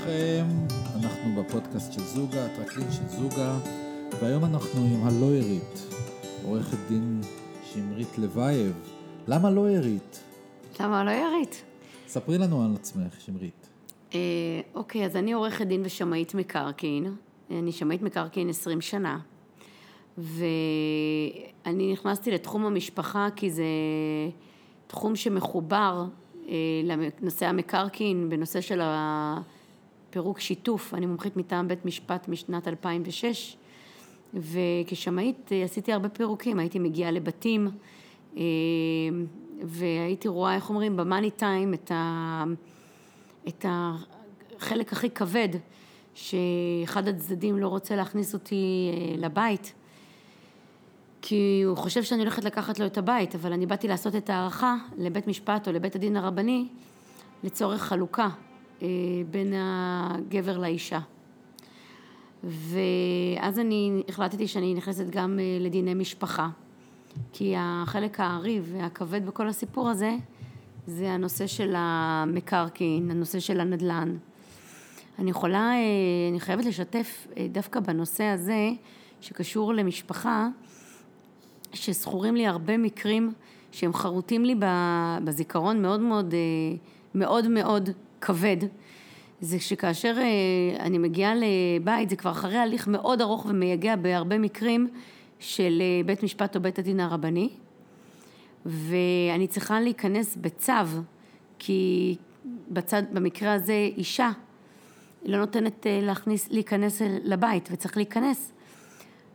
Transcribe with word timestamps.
לכם, 0.00 0.46
אנחנו 0.96 1.42
בפודקאסט 1.42 1.92
של 1.92 2.00
זוגה, 2.00 2.46
הטרקלין 2.46 2.92
של 2.92 3.06
זוגה, 3.08 3.58
והיום 4.20 4.44
אנחנו 4.44 4.80
עם 4.84 5.06
הלוירית, 5.06 5.94
עורכת 6.44 6.76
דין 6.88 7.20
שמרית 7.64 8.18
לוייב. 8.18 8.72
למה 9.28 9.50
לוירית? 9.50 10.22
למה 10.80 11.04
לא 11.04 11.10
ירית? 11.10 11.62
ספרי 12.06 12.38
לנו 12.38 12.64
על 12.64 12.74
עצמך, 12.74 13.20
שמרית. 13.20 13.68
אה, 14.14 14.18
אוקיי, 14.74 15.04
אז 15.04 15.16
אני 15.16 15.32
עורכת 15.32 15.66
דין 15.66 15.82
ושמאית 15.84 16.34
מקרקעין. 16.34 17.14
אני 17.50 17.72
שמאית 17.72 18.02
מקרקעין 18.02 18.48
20 18.48 18.80
שנה. 18.80 19.18
ואני 20.18 21.92
נכנסתי 21.92 22.30
לתחום 22.30 22.64
המשפחה 22.64 23.28
כי 23.36 23.50
זה 23.50 23.64
תחום 24.86 25.16
שמחובר 25.16 26.04
אה, 26.48 26.54
לנושא 26.84 27.46
המקרקעין, 27.46 28.28
בנושא 28.28 28.60
של 28.60 28.80
הפירוק 30.10 30.40
שיתוף. 30.40 30.94
אני 30.94 31.06
מומחית 31.06 31.36
מטעם 31.36 31.68
בית 31.68 31.84
משפט 31.84 32.28
משנת 32.28 32.68
2006, 32.68 33.56
וכשמאית 34.34 35.52
אה, 35.52 35.64
עשיתי 35.64 35.92
הרבה 35.92 36.08
פירוקים, 36.08 36.58
הייתי 36.58 36.78
מגיעה 36.78 37.10
לבתים, 37.10 37.68
אה, 38.36 38.42
והייתי 39.62 40.28
רואה, 40.28 40.54
איך 40.54 40.70
אומרים, 40.70 40.96
במאני 40.96 41.30
טיים 41.30 41.74
את, 41.74 41.90
ה... 41.94 42.44
את 43.48 43.64
החלק 43.68 44.92
הכי 44.92 45.10
כבד, 45.10 45.48
שאחד 46.14 47.08
הצדדים 47.08 47.58
לא 47.58 47.68
רוצה 47.68 47.96
להכניס 47.96 48.34
אותי 48.34 48.90
לבית. 49.18 49.74
כי 51.22 51.62
הוא 51.66 51.76
חושב 51.76 52.02
שאני 52.02 52.20
הולכת 52.20 52.44
לקחת 52.44 52.78
לו 52.78 52.86
את 52.86 52.98
הבית, 52.98 53.34
אבל 53.34 53.52
אני 53.52 53.66
באתי 53.66 53.88
לעשות 53.88 54.16
את 54.16 54.30
ההערכה 54.30 54.76
לבית 54.98 55.26
משפט 55.26 55.68
או 55.68 55.72
לבית 55.72 55.96
הדין 55.96 56.16
הרבני 56.16 56.68
לצורך 57.44 57.82
חלוקה 57.82 58.28
אה, 58.28 58.49
בין 59.30 59.54
הגבר 59.56 60.58
לאישה. 60.58 61.00
ואז 62.44 63.58
אני 63.58 64.02
החלטתי 64.08 64.48
שאני 64.48 64.74
נכנסת 64.74 65.10
גם 65.10 65.38
אה, 65.38 65.58
לדיני 65.60 65.94
משפחה, 65.94 66.48
כי 67.32 67.54
החלק 67.58 68.20
הארי 68.20 68.60
והכבד 68.64 69.26
בכל 69.26 69.48
הסיפור 69.48 69.88
הזה 69.90 70.16
זה 70.86 71.10
הנושא 71.10 71.46
של 71.46 71.74
המקרקעין, 71.76 73.10
הנושא 73.10 73.40
של 73.40 73.60
הנדל"ן. 73.60 74.16
אני 75.18 75.30
יכולה, 75.30 75.72
אה, 75.72 76.30
אני 76.30 76.40
חייבת 76.40 76.64
לשתף 76.64 77.26
דווקא 77.52 77.80
בנושא 77.80 78.24
הזה 78.24 78.70
שקשור 79.20 79.74
למשפחה, 79.74 80.48
שזכורים 81.72 82.36
לי 82.36 82.46
הרבה 82.46 82.76
מקרים 82.76 83.32
שהם 83.72 83.94
חרוטים 83.94 84.44
לי 84.44 84.54
בזיכרון 85.24 85.82
מאוד 85.82 86.00
מאוד 86.00 86.34
מאוד 87.14 87.48
מאוד 87.48 87.90
כבד. 88.20 88.56
זה 89.40 89.60
שכאשר 89.60 90.14
אה, 90.18 90.84
אני 90.84 90.98
מגיעה 90.98 91.32
לבית, 91.34 92.10
זה 92.10 92.16
כבר 92.16 92.30
אחרי 92.30 92.56
הליך 92.56 92.88
מאוד 92.88 93.20
ארוך 93.20 93.46
ומייגע 93.46 93.96
בהרבה 93.96 94.38
מקרים 94.38 94.88
של 95.38 95.82
אה, 95.82 96.04
בית 96.06 96.22
משפט 96.22 96.56
או 96.56 96.60
בית 96.60 96.78
הדין 96.78 97.00
הרבני, 97.00 97.48
ואני 98.66 99.46
צריכה 99.48 99.80
להיכנס 99.80 100.36
בצו, 100.36 100.72
כי 101.58 102.16
בצד, 102.70 103.02
במקרה 103.12 103.52
הזה 103.52 103.88
אישה 103.96 104.30
לא 105.24 105.38
נותנת 105.38 105.86
אה, 105.86 106.00
להכניס, 106.02 106.50
להיכנס 106.50 107.02
לבית 107.24 107.68
וצריך 107.72 107.96
להיכנס. 107.96 108.52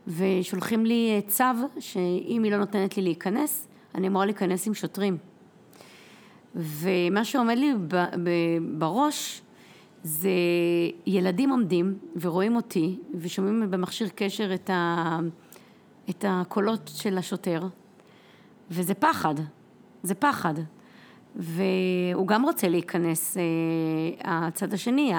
ושולחים 0.08 0.86
לי 0.86 1.20
צו 1.26 1.44
שאם 1.78 2.40
היא 2.44 2.52
לא 2.52 2.58
נותנת 2.58 2.96
לי 2.96 3.02
להיכנס, 3.02 3.68
אני 3.94 4.08
אמורה 4.08 4.26
להיכנס 4.26 4.66
עם 4.66 4.74
שוטרים. 4.74 5.18
ומה 6.56 7.24
שעומד 7.24 7.58
לי 7.58 7.72
בראש 8.78 9.42
זה 10.02 10.30
ילדים 11.06 11.50
עומדים 11.50 11.98
ורואים 12.20 12.56
אותי 12.56 12.98
ושומעים 13.14 13.70
במכשיר 13.70 14.08
קשר 14.14 14.54
את, 14.54 14.70
ה, 14.70 15.18
את 16.10 16.24
הקולות 16.28 16.90
של 16.94 17.18
השוטר 17.18 17.68
וזה 18.70 18.94
פחד, 18.94 19.34
זה 20.02 20.14
פחד. 20.14 20.54
והוא 21.36 22.26
גם 22.26 22.44
רוצה 22.44 22.68
להיכנס, 22.68 23.36
אה, 23.36 23.42
הצד 24.46 24.72
השני, 24.72 25.12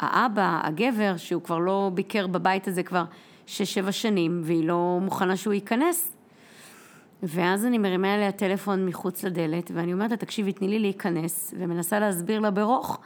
האבא, 0.00 0.60
הגבר, 0.64 1.16
שהוא 1.16 1.42
כבר 1.42 1.58
לא 1.58 1.90
ביקר 1.94 2.26
בבית 2.26 2.68
הזה 2.68 2.82
כבר 2.82 3.04
שש-שבע 3.46 3.92
שנים, 3.92 4.40
והיא 4.44 4.68
לא 4.68 4.98
מוכנה 5.02 5.36
שהוא 5.36 5.54
ייכנס. 5.54 6.16
ואז 7.22 7.66
אני 7.66 7.78
מרימה 7.78 8.14
אליה 8.14 8.32
טלפון 8.32 8.86
מחוץ 8.86 9.24
לדלת, 9.24 9.70
ואני 9.74 9.92
אומרת 9.92 10.10
לה, 10.10 10.16
תקשיבי, 10.16 10.52
תני 10.52 10.68
לי 10.68 10.78
להיכנס, 10.78 11.54
ומנסה 11.58 12.00
להסביר 12.00 12.40
לה 12.40 12.50
ברוך 12.50 13.00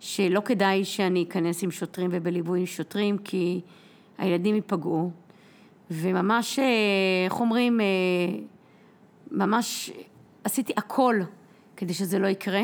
שלא 0.00 0.40
כדאי 0.40 0.84
שאני 0.84 1.24
אכנס 1.28 1.62
עם 1.62 1.70
שוטרים 1.70 2.10
ובליווי 2.12 2.60
עם 2.60 2.66
שוטרים, 2.66 3.18
כי 3.18 3.60
הילדים 4.18 4.54
ייפגעו. 4.54 5.10
וממש, 5.90 6.58
אה, 6.58 6.64
איך 7.24 7.40
אומרים, 7.40 7.80
אה, 7.80 7.86
ממש 9.30 9.90
עשיתי 10.44 10.72
הכל 10.76 11.20
כדי 11.76 11.94
שזה 11.94 12.18
לא 12.18 12.26
יקרה, 12.26 12.62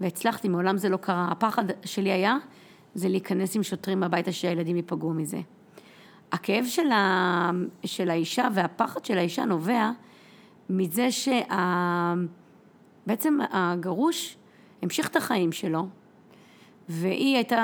והצלחתי, 0.00 0.48
מעולם 0.48 0.78
זה 0.78 0.88
לא 0.88 0.96
קרה. 0.96 1.28
הפחד 1.30 1.64
שלי 1.84 2.12
היה, 2.12 2.36
זה 2.94 3.08
להיכנס 3.08 3.56
עם 3.56 3.62
שוטרים 3.62 4.02
הביתה 4.02 4.32
שהילדים 4.32 4.76
ייפגעו 4.76 5.12
מזה. 5.12 5.40
הכאב 6.32 6.64
של, 6.64 6.92
ה, 6.92 7.50
של 7.84 8.10
האישה 8.10 8.48
והפחד 8.54 9.04
של 9.04 9.18
האישה 9.18 9.44
נובע 9.44 9.90
מזה 10.70 11.08
שבעצם 13.06 13.38
הגרוש 13.50 14.36
המשיך 14.82 15.08
את 15.08 15.16
החיים 15.16 15.52
שלו, 15.52 15.88
והיא 16.88 17.36
הייתה 17.36 17.56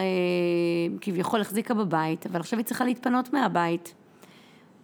אה, 0.00 0.96
כביכול 1.00 1.40
החזיקה 1.40 1.74
בבית, 1.74 2.26
אבל 2.26 2.40
עכשיו 2.40 2.58
היא 2.58 2.66
צריכה 2.66 2.84
להתפנות 2.84 3.32
מהבית, 3.32 3.94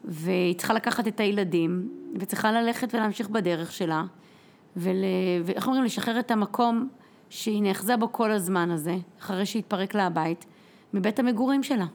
והיא 0.04 0.54
צריכה 0.54 0.74
לקחת 0.74 1.08
את 1.08 1.20
הילדים, 1.20 1.88
וצריכה 2.20 2.52
ללכת 2.52 2.94
ולהמשיך 2.94 3.28
בדרך 3.28 3.72
שלה, 3.72 4.04
ול, 4.76 4.96
ואיך 5.44 5.66
אומרים, 5.66 5.84
לשחרר 5.84 6.18
את 6.18 6.30
המקום 6.30 6.88
שהיא 7.28 7.62
נאחזה 7.62 7.96
בו 7.96 8.12
כל 8.12 8.30
הזמן 8.30 8.70
הזה, 8.70 8.96
אחרי 9.20 9.46
שהתפרק 9.46 9.94
לה 9.94 10.06
הבית, 10.06 10.46
מבית 10.94 11.18
המגורים 11.18 11.62
שלה. 11.62 11.86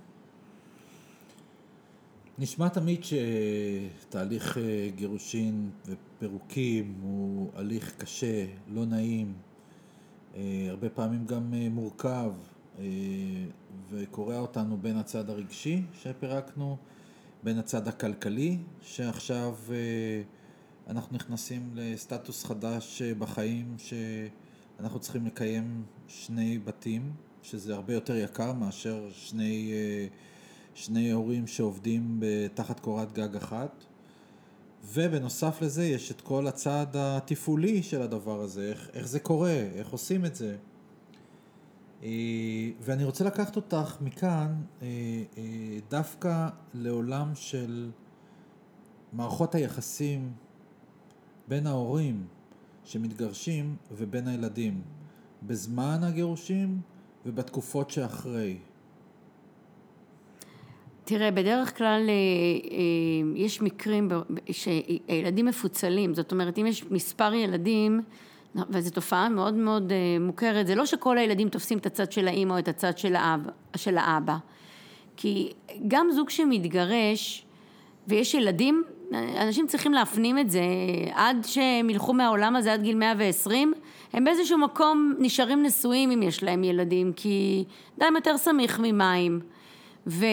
נשמע 2.40 2.70
תמיד 2.70 3.02
שתהליך 3.04 4.58
אה, 4.58 4.90
גירושין 4.96 5.70
ופירוקים 5.86 6.96
הוא 7.02 7.52
הליך 7.56 7.94
קשה, 7.98 8.46
לא 8.68 8.86
נעים, 8.86 9.34
אה, 10.36 10.68
הרבה 10.70 10.90
פעמים 10.90 11.26
גם 11.26 11.54
אה, 11.54 11.68
מורכב 11.70 12.32
וקורע 13.92 14.40
אותנו 14.40 14.78
בין 14.78 14.98
הצד 14.98 15.30
הרגשי 15.30 15.82
שפירקנו, 15.94 16.78
בין 17.44 17.58
הצד 17.60 17.88
הכלכלי 17.88 18.58
שעכשיו 18.82 19.56
אנחנו 20.88 21.16
נכנסים 21.16 21.70
לסטטוס 21.76 22.46
חדש 22.46 23.02
בחיים 23.02 23.76
שאנחנו 23.78 25.00
צריכים 25.00 25.26
לקיים 25.26 25.84
שני 26.08 26.60
בתים, 26.60 27.14
שזה 27.44 27.74
הרבה 27.74 27.94
יותר 27.94 28.16
יקר 28.16 28.54
מאשר 28.54 29.10
שני 29.12 29.74
שני 30.76 31.12
הורים 31.12 31.48
שעובדים 31.48 32.24
תחת 32.54 32.80
קורת 32.80 33.14
גג 33.14 33.36
אחת. 33.36 33.86
ובנוסף 34.94 35.62
לזה 35.62 35.86
יש 35.86 36.12
את 36.12 36.22
כל 36.22 36.48
הצד 36.48 36.88
התפעולי 36.94 37.84
של 37.84 38.02
הדבר 38.02 38.42
הזה, 38.42 38.70
איך, 38.70 38.90
איך 38.94 39.08
זה 39.08 39.20
קורה, 39.20 39.68
איך 39.76 39.90
עושים 39.90 40.26
את 40.26 40.36
זה. 40.36 40.56
אה, 42.04 42.10
ואני 42.82 43.04
רוצה 43.04 43.24
לקחת 43.24 43.56
אותך 43.56 43.98
מכאן 44.02 44.56
אה, 44.82 44.88
אה, 45.38 45.44
דווקא 45.90 46.50
לעולם 46.74 47.32
של 47.36 47.92
מערכות 49.14 49.56
היחסים 49.56 50.32
בין 51.48 51.68
ההורים 51.68 52.28
שמתגרשים 52.84 53.76
ובין 53.92 54.28
הילדים, 54.28 54.82
בזמן 55.44 56.00
הגירושים 56.04 56.82
ובתקופות 57.26 57.90
שאחרי. 57.90 58.58
תראה, 61.06 61.32
בדרך 61.32 61.78
כלל 61.78 62.02
אה, 62.10 62.14
אה, 62.72 62.78
יש 63.36 63.62
מקרים 63.62 64.10
שילדים 64.52 65.46
מפוצלים, 65.46 66.14
זאת 66.14 66.32
אומרת, 66.32 66.58
אם 66.58 66.68
יש 66.68 66.86
מספר 66.92 67.34
ילדים, 67.34 68.02
וזו 68.70 68.92
תופעה 68.92 69.30
מאוד 69.30 69.54
מאוד 69.54 69.92
אה, 69.92 69.98
מוכרת, 70.20 70.68
זה 70.68 70.76
לא 70.76 70.86
שכל 70.86 71.18
הילדים 71.18 71.50
תופסים 71.50 71.78
את 71.78 71.86
הצד 71.86 72.12
של 72.12 72.28
האימא 72.28 72.54
או 72.54 72.60
את 72.60 72.68
הצד 72.68 72.98
של, 72.98 73.16
האב, 73.16 73.48
של 73.76 73.98
האבא. 73.98 74.38
כי 75.18 75.52
גם 75.88 76.08
זוג 76.12 76.30
שמתגרש 76.30 77.46
ויש 78.08 78.34
ילדים, 78.34 78.84
אנשים 79.38 79.68
צריכים 79.68 79.94
להפנים 79.94 80.40
את 80.40 80.50
זה, 80.50 80.64
עד 81.14 81.38
שהם 81.46 81.90
ילכו 81.90 82.14
מהעולם 82.14 82.56
הזה 82.56 82.74
עד 82.74 82.82
גיל 82.82 82.96
120, 82.96 83.74
הם 84.14 84.24
באיזשהו 84.24 84.58
מקום 84.58 85.14
נשארים 85.20 85.64
נשואים 85.64 86.12
אם 86.12 86.24
יש 86.24 86.44
להם 86.44 86.64
ילדים, 86.64 87.14
כי 87.16 87.64
דם 87.98 88.14
יותר 88.16 88.38
סמיך 88.38 88.80
ממים. 88.84 89.40
ו... 90.08 90.26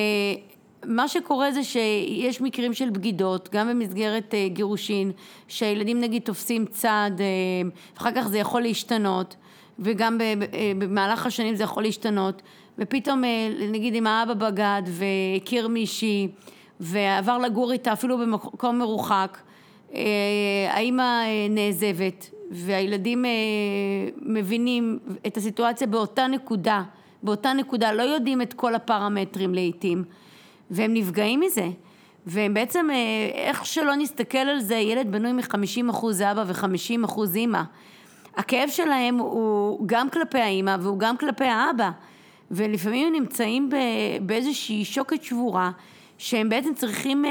מה 0.87 1.09
שקורה 1.09 1.53
זה 1.53 1.65
שיש 1.65 2.41
מקרים 2.41 2.75
של 2.75 2.91
בגידות, 2.91 3.49
גם 3.53 3.69
במסגרת 3.69 4.35
אה, 4.35 4.49
גירושין, 4.49 5.13
שהילדים 5.49 6.01
נגיד 6.01 6.23
תופסים 6.23 6.67
צד, 6.67 7.11
אה, 7.21 7.71
ואחר 7.95 8.11
כך 8.17 8.29
זה 8.29 8.39
יכול 8.39 8.63
להשתנות, 8.63 9.37
וגם 9.79 10.19
במהלך 10.79 11.27
השנים 11.27 11.55
זה 11.55 11.65
יכול 11.65 11.83
להשתנות, 11.83 12.43
ופתאום 12.79 13.23
נגיד 13.71 13.95
אם 13.95 14.07
האבא 14.07 14.35
בגד 14.35 14.83
והכיר 14.87 15.69
מישהי 15.69 16.29
ועבר 16.81 17.39
לגור 17.39 17.73
איתה 17.73 17.93
אפילו 17.93 18.19
במקום 18.19 18.79
מרוחק, 18.79 19.39
האימא 20.71 21.23
נעזבת 21.51 22.31
והילדים 22.51 23.25
מבינים 24.23 24.99
את 25.27 25.37
הסיטואציה 25.37 25.87
באותה 25.87 26.27
נקודה, 26.27 26.83
באותה 27.23 27.53
נקודה, 27.53 27.93
לא 27.93 28.03
יודעים 28.03 28.43
את 28.43 28.53
כל 28.53 28.75
הפרמטרים 28.75 29.55
לעיתים 29.55 30.05
והם 30.73 30.95
נפגעים 30.95 31.41
מזה 31.41 31.69
והם 32.27 32.55
בעצם, 32.55 32.89
איך 33.35 33.67
שלא 33.67 33.95
נסתכל 33.95 34.39
על 34.39 34.61
זה, 34.61 34.75
ילד 34.75 35.13
בנוי 35.13 35.33
מחמישים 35.33 35.89
אחוז 35.89 36.23
אבא 36.23 36.45
וחמישים 36.47 37.05
אחוז 37.05 37.37
אימא. 37.37 37.63
הכאב 38.37 38.69
שלהם 38.69 39.19
הוא 39.19 39.81
גם 39.87 40.11
כלפי 40.11 40.39
האימא 40.39 40.77
והוא 40.81 40.99
גם 40.99 41.17
כלפי 41.17 41.45
האבא. 41.45 41.91
ולפעמים 42.51 43.07
הם 43.07 43.13
נמצאים 43.13 43.71
באיזושהי 44.21 44.85
שוקת 44.85 45.23
שבורה, 45.23 45.71
שהם 46.19 46.49
בעצם 46.49 46.75
צריכים 46.75 47.25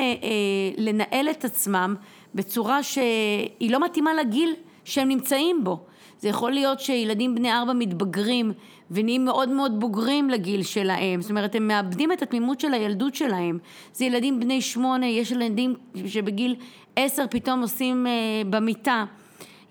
לנהל 0.78 1.30
את 1.30 1.46
עצמם 1.46 1.96
בצורה 2.36 2.84
שהיא 2.84 3.72
לא 3.72 3.80
מתאימה 3.86 4.14
לגיל 4.14 4.54
שהם 4.84 5.08
נמצאים 5.08 5.64
בו. 5.64 5.86
זה 6.22 6.30
יכול 6.30 6.52
להיות 6.52 6.80
שילדים 6.80 7.36
בני 7.36 7.54
ארבע 7.54 7.74
מתבגרים 7.74 8.52
ונהיים 8.92 9.26
מאוד 9.26 9.50
מאוד 9.50 9.80
בוגרים 9.80 10.30
לגיל 10.30 10.64
שלהם, 10.64 11.22
זאת 11.22 11.30
אומרת 11.30 11.56
הם 11.56 11.68
מאבדים 11.68 12.12
את 12.12 12.22
התמימות 12.22 12.60
של 12.60 12.74
הילדות 12.74 13.16
שלהם, 13.16 13.60
זה 13.94 14.06
ילדים 14.06 14.40
בני 14.40 14.62
שמונה, 14.62 15.08
יש 15.08 15.32
ילדים 15.32 15.76
שבגיל 16.06 16.56
עשר 16.96 17.26
פתאום 17.30 17.62
עושים 17.62 18.08
במיטה, 18.50 19.06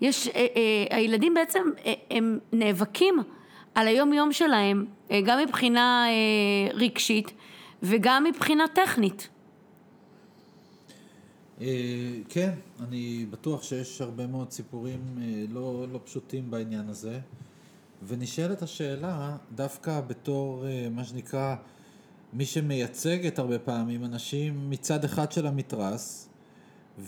יש, 0.01 0.29
הילדים 0.89 1.33
בעצם 1.33 1.63
הם 2.11 2.39
נאבקים 2.53 3.15
על 3.75 3.87
היום 3.87 4.13
יום 4.13 4.31
שלהם 4.31 4.85
גם 5.25 5.39
מבחינה 5.39 6.05
רגשית 6.73 7.31
וגם 7.83 8.23
מבחינה 8.23 8.65
טכנית. 8.73 9.29
כן, 12.29 12.51
אני 12.79 13.25
בטוח 13.29 13.63
שיש 13.63 14.01
הרבה 14.01 14.27
מאוד 14.27 14.51
סיפורים 14.51 14.99
לא, 15.49 15.85
לא 15.91 15.99
פשוטים 16.03 16.51
בעניין 16.51 16.89
הזה. 16.89 17.19
ונשאלת 18.07 18.61
השאלה 18.61 19.37
דווקא 19.55 20.01
בתור 20.01 20.65
מה 20.91 21.03
שנקרא 21.03 21.55
מי 22.33 22.45
שמייצגת 22.45 23.39
הרבה 23.39 23.59
פעמים 23.59 24.05
אנשים 24.05 24.69
מצד 24.69 25.03
אחד 25.03 25.31
של 25.31 25.47
המתרס 25.47 26.29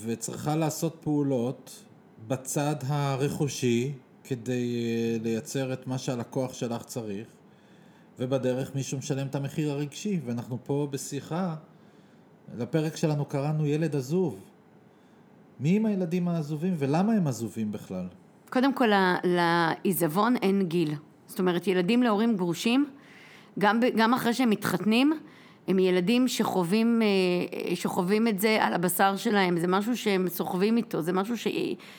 וצריכה 0.01 0.55
לעשות 0.55 0.97
פעולות 1.01 1.83
בצד 2.27 2.75
הרכושי 2.87 3.91
כדי 4.23 4.75
לייצר 5.19 5.73
את 5.73 5.87
מה 5.87 5.97
שהלקוח 5.97 6.53
שלך 6.53 6.83
צריך 6.83 7.27
ובדרך 8.19 8.75
מישהו 8.75 8.97
משלם 8.97 9.27
את 9.27 9.35
המחיר 9.35 9.71
הרגשי 9.71 10.19
ואנחנו 10.25 10.57
פה 10.63 10.87
בשיחה 10.91 11.55
לפרק 12.57 12.95
שלנו 12.95 13.25
קראנו 13.25 13.65
ילד 13.65 13.95
עזוב 13.95 14.39
מי 15.59 15.77
הם 15.77 15.85
הילדים 15.85 16.27
העזובים 16.27 16.73
ולמה 16.77 17.13
הם 17.13 17.27
עזובים 17.27 17.71
בכלל? 17.71 18.07
קודם 18.49 18.73
כל 18.73 18.87
לעיזבון 19.23 20.35
אין 20.35 20.63
גיל, 20.63 20.93
זאת 21.27 21.39
אומרת 21.39 21.67
ילדים 21.67 22.03
להורים 22.03 22.37
גרושים 22.37 22.85
גם, 23.59 23.79
גם 23.95 24.13
אחרי 24.13 24.33
שהם 24.33 24.49
מתחתנים 24.49 25.13
הם 25.67 25.79
ילדים 25.79 26.27
שחווים, 26.27 27.01
שחווים 27.75 28.27
את 28.27 28.39
זה 28.39 28.57
על 28.61 28.73
הבשר 28.73 29.15
שלהם, 29.15 29.57
זה 29.57 29.67
משהו 29.67 29.97
שהם 29.97 30.29
סוחבים 30.29 30.77
איתו, 30.77 31.01
זה 31.01 31.13
משהו 31.13 31.37
ש... 31.37 31.47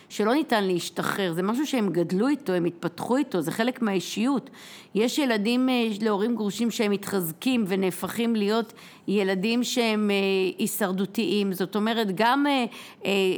שלא 0.09 0.35
ניתן 0.35 0.65
להשתחרר, 0.65 1.33
זה 1.33 1.43
משהו 1.43 1.67
שהם 1.67 1.91
גדלו 1.91 2.29
איתו, 2.29 2.53
הם 2.53 2.65
התפתחו 2.65 3.17
איתו, 3.17 3.41
זה 3.41 3.51
חלק 3.51 3.83
מהאישיות. 3.83 4.51
יש 4.95 5.19
ילדים 5.19 5.69
להורים 6.03 6.37
גרושים 6.37 6.71
שהם 6.71 6.91
מתחזקים 6.91 7.65
ונהפכים 7.69 8.37
להיות 8.37 8.73
ילדים 9.09 9.65
שהם 9.65 10.11
הישרדותיים, 10.59 11.53
זאת 11.53 11.77
אומרת 11.77 12.09
גם 12.15 12.47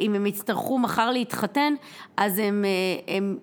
אם 0.00 0.14
הם 0.14 0.26
יצטרכו 0.26 0.78
מחר 0.78 1.10
להתחתן, 1.10 1.74
אז 2.16 2.38
הם, 2.38 2.64
הם 3.08 3.36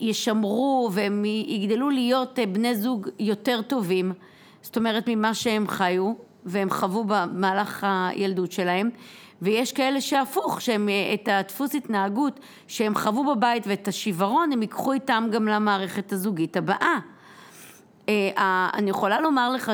ישמרו 0.00 0.90
והם 0.92 1.24
יגדלו 1.46 1.90
להיות 1.90 2.38
בני 2.52 2.74
זוג 2.74 3.08
יותר 3.18 3.62
טובים. 3.62 4.12
זאת 4.64 4.76
אומרת 4.76 5.04
ממה 5.08 5.34
שהם 5.34 5.68
חיו 5.68 6.12
והם 6.44 6.70
חוו 6.70 7.04
במהלך 7.04 7.86
הילדות 7.88 8.52
שלהם 8.52 8.90
ויש 9.42 9.72
כאלה 9.72 10.00
שהפוך, 10.00 10.60
שהם 10.60 10.88
את 11.14 11.28
הדפוס 11.32 11.74
התנהגות 11.74 12.40
שהם 12.66 12.94
חוו 12.94 13.34
בבית 13.34 13.66
ואת 13.66 13.88
השיוורון 13.88 14.52
הם 14.52 14.62
ייקחו 14.62 14.92
איתם 14.92 15.28
גם 15.32 15.48
למערכת 15.48 16.12
הזוגית 16.12 16.56
הבאה. 16.56 16.98
אני 18.74 18.90
יכולה 18.90 19.20
לומר 19.20 19.50
לך 19.52 19.72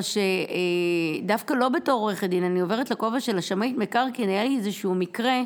שדווקא 1.22 1.54
לא 1.54 1.68
בתור 1.68 2.00
עורכת 2.00 2.28
דין, 2.28 2.44
אני 2.44 2.60
עוברת 2.60 2.90
לכובע 2.90 3.20
של 3.20 3.38
השמאית 3.38 3.78
מקרקעין, 3.78 4.28
היה 4.28 4.44
לי 4.44 4.56
איזשהו 4.56 4.94
מקרה 4.94 5.40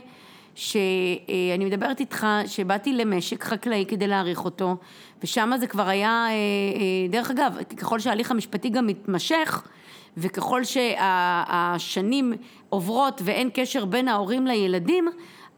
שאני 0.55 1.65
מדברת 1.65 2.01
איתך 2.01 2.27
שבאתי 2.47 2.93
למשק 2.93 3.45
חקלאי 3.45 3.85
כדי 3.89 4.07
להעריך 4.07 4.45
אותו 4.45 4.77
ושם 5.23 5.51
זה 5.59 5.67
כבר 5.67 5.89
היה, 5.89 6.27
דרך 7.11 7.31
אגב, 7.31 7.57
ככל 7.77 7.99
שההליך 7.99 8.31
המשפטי 8.31 8.69
גם 8.69 8.87
מתמשך 8.87 9.63
וככל 10.17 10.65
שהשנים 10.65 12.33
עוברות 12.69 13.21
ואין 13.25 13.51
קשר 13.55 13.85
בין 13.85 14.09
ההורים 14.09 14.47
לילדים, 14.47 15.09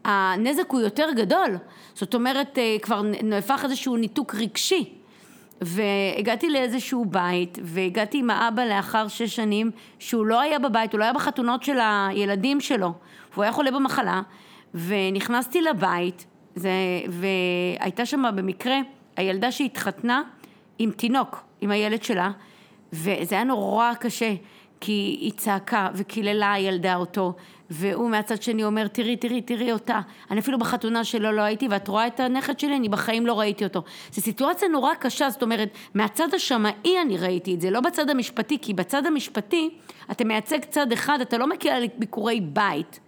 הנזק 0.05 0.71
הוא 0.71 0.81
יותר 0.81 1.07
גדול, 1.15 1.57
זאת 1.93 2.15
אומרת 2.15 2.57
כבר 2.81 3.01
נהפך 3.23 3.61
איזשהו 3.63 3.97
ניתוק 3.97 4.35
רגשי. 4.35 4.93
והגעתי 5.61 6.49
לאיזשהו 6.49 7.05
בית 7.05 7.57
והגעתי 7.63 8.17
עם 8.17 8.29
האבא 8.29 8.63
לאחר 8.63 9.07
שש 9.07 9.35
שנים 9.35 9.71
שהוא 9.99 10.25
לא 10.25 10.39
היה 10.39 10.59
בבית, 10.59 10.91
הוא 10.91 10.99
לא 10.99 11.03
היה 11.03 11.13
בחתונות 11.13 11.63
של 11.63 11.77
הילדים 11.81 12.61
שלו, 12.61 12.93
והוא 13.33 13.43
היה 13.43 13.51
חולה 13.51 13.71
במחלה 13.71 14.21
ונכנסתי 14.73 15.61
לבית 15.61 16.25
זה, 16.55 16.71
והייתה 17.09 18.05
שם 18.05 18.23
במקרה 18.35 18.75
הילדה 19.17 19.51
שהתחתנה 19.51 20.21
עם 20.79 20.91
תינוק, 20.91 21.43
עם 21.61 21.71
הילד 21.71 22.03
שלה 22.03 22.31
וזה 22.93 23.35
היה 23.35 23.43
נורא 23.43 23.93
קשה 23.93 24.33
כי 24.81 25.17
היא 25.21 25.31
צעקה 25.31 25.89
וקיללה 25.95 26.53
הילדה 26.53 26.95
אותו 26.95 27.33
והוא 27.69 28.09
מהצד 28.09 28.41
שני 28.41 28.63
אומר 28.63 28.87
תראי 28.87 29.15
תראי 29.15 29.41
תראי 29.41 29.71
אותה. 29.71 29.99
אני 30.31 30.39
אפילו 30.39 30.59
בחתונה 30.59 31.03
שלו 31.03 31.31
לא 31.31 31.41
הייתי 31.41 31.67
ואת 31.67 31.87
רואה 31.87 32.07
את 32.07 32.19
הנכד 32.19 32.59
שלי 32.59 32.75
אני 32.75 32.89
בחיים 32.89 33.25
לא 33.25 33.39
ראיתי 33.39 33.63
אותו. 33.63 33.83
זו 34.11 34.21
סיטואציה 34.21 34.67
נורא 34.67 34.93
קשה 34.93 35.29
זאת 35.29 35.43
אומרת 35.43 35.69
מהצד 35.93 36.33
השמאי 36.33 37.01
אני 37.01 37.17
ראיתי 37.17 37.55
את 37.55 37.61
זה 37.61 37.69
לא 37.69 37.81
בצד 37.81 38.09
המשפטי 38.09 38.57
כי 38.61 38.73
בצד 38.73 39.05
המשפטי 39.05 39.69
אתה 40.11 40.23
מייצג 40.23 40.59
צד 40.69 40.91
אחד 40.91 41.21
אתה 41.21 41.37
לא 41.37 41.47
מכיר 41.49 41.71
על 41.71 41.83
ביקורי 41.97 42.41
בית 42.41 42.99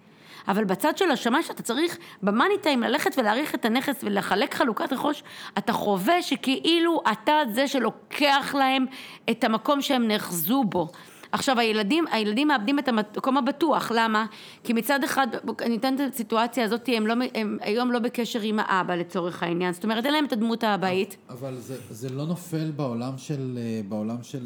אבל 0.47 0.63
בצד 0.63 0.97
של 0.97 1.11
השמאי 1.11 1.43
שאתה 1.43 1.63
צריך 1.63 1.97
במאני 2.23 2.57
טיים 2.61 2.83
ללכת 2.83 3.17
ולהעריך 3.17 3.55
את 3.55 3.65
הנכס 3.65 3.95
ולחלק 4.03 4.53
חלוקת 4.53 4.93
רכוש, 4.93 5.23
אתה 5.57 5.73
חווה 5.73 6.21
שכאילו 6.21 7.01
אתה 7.11 7.33
זה 7.51 7.67
שלוקח 7.67 8.55
להם 8.57 8.85
את 9.29 9.43
המקום 9.43 9.81
שהם 9.81 10.07
נאחזו 10.07 10.63
בו. 10.63 10.87
עכשיו 11.31 11.59
הילדים, 11.59 12.05
הילדים 12.11 12.47
מאבדים 12.47 12.79
את 12.79 12.87
המקום 12.87 13.37
הבטוח, 13.37 13.91
למה? 13.95 14.25
כי 14.63 14.73
מצד 14.73 15.03
אחד, 15.03 15.27
אני 15.61 15.77
אתן 15.77 15.95
את 15.95 15.99
הסיטואציה 16.13 16.65
הזאת, 16.65 16.89
הם, 16.93 17.07
לא, 17.07 17.13
הם 17.35 17.57
היום 17.61 17.91
לא 17.91 17.99
בקשר 17.99 18.41
עם 18.41 18.59
האבא 18.59 18.95
לצורך 18.95 19.43
העניין, 19.43 19.73
זאת 19.73 19.83
אומרת 19.83 20.05
אין 20.05 20.13
להם 20.13 20.25
את 20.25 20.33
הדמות 20.33 20.63
האבאית. 20.63 21.17
אבל 21.29 21.55
זה, 21.55 21.77
זה 21.89 22.09
לא 22.09 22.25
נופל 22.25 22.71
בעולם 22.75 23.17
של, 23.17 23.59
בעולם 23.89 24.17
של 24.23 24.43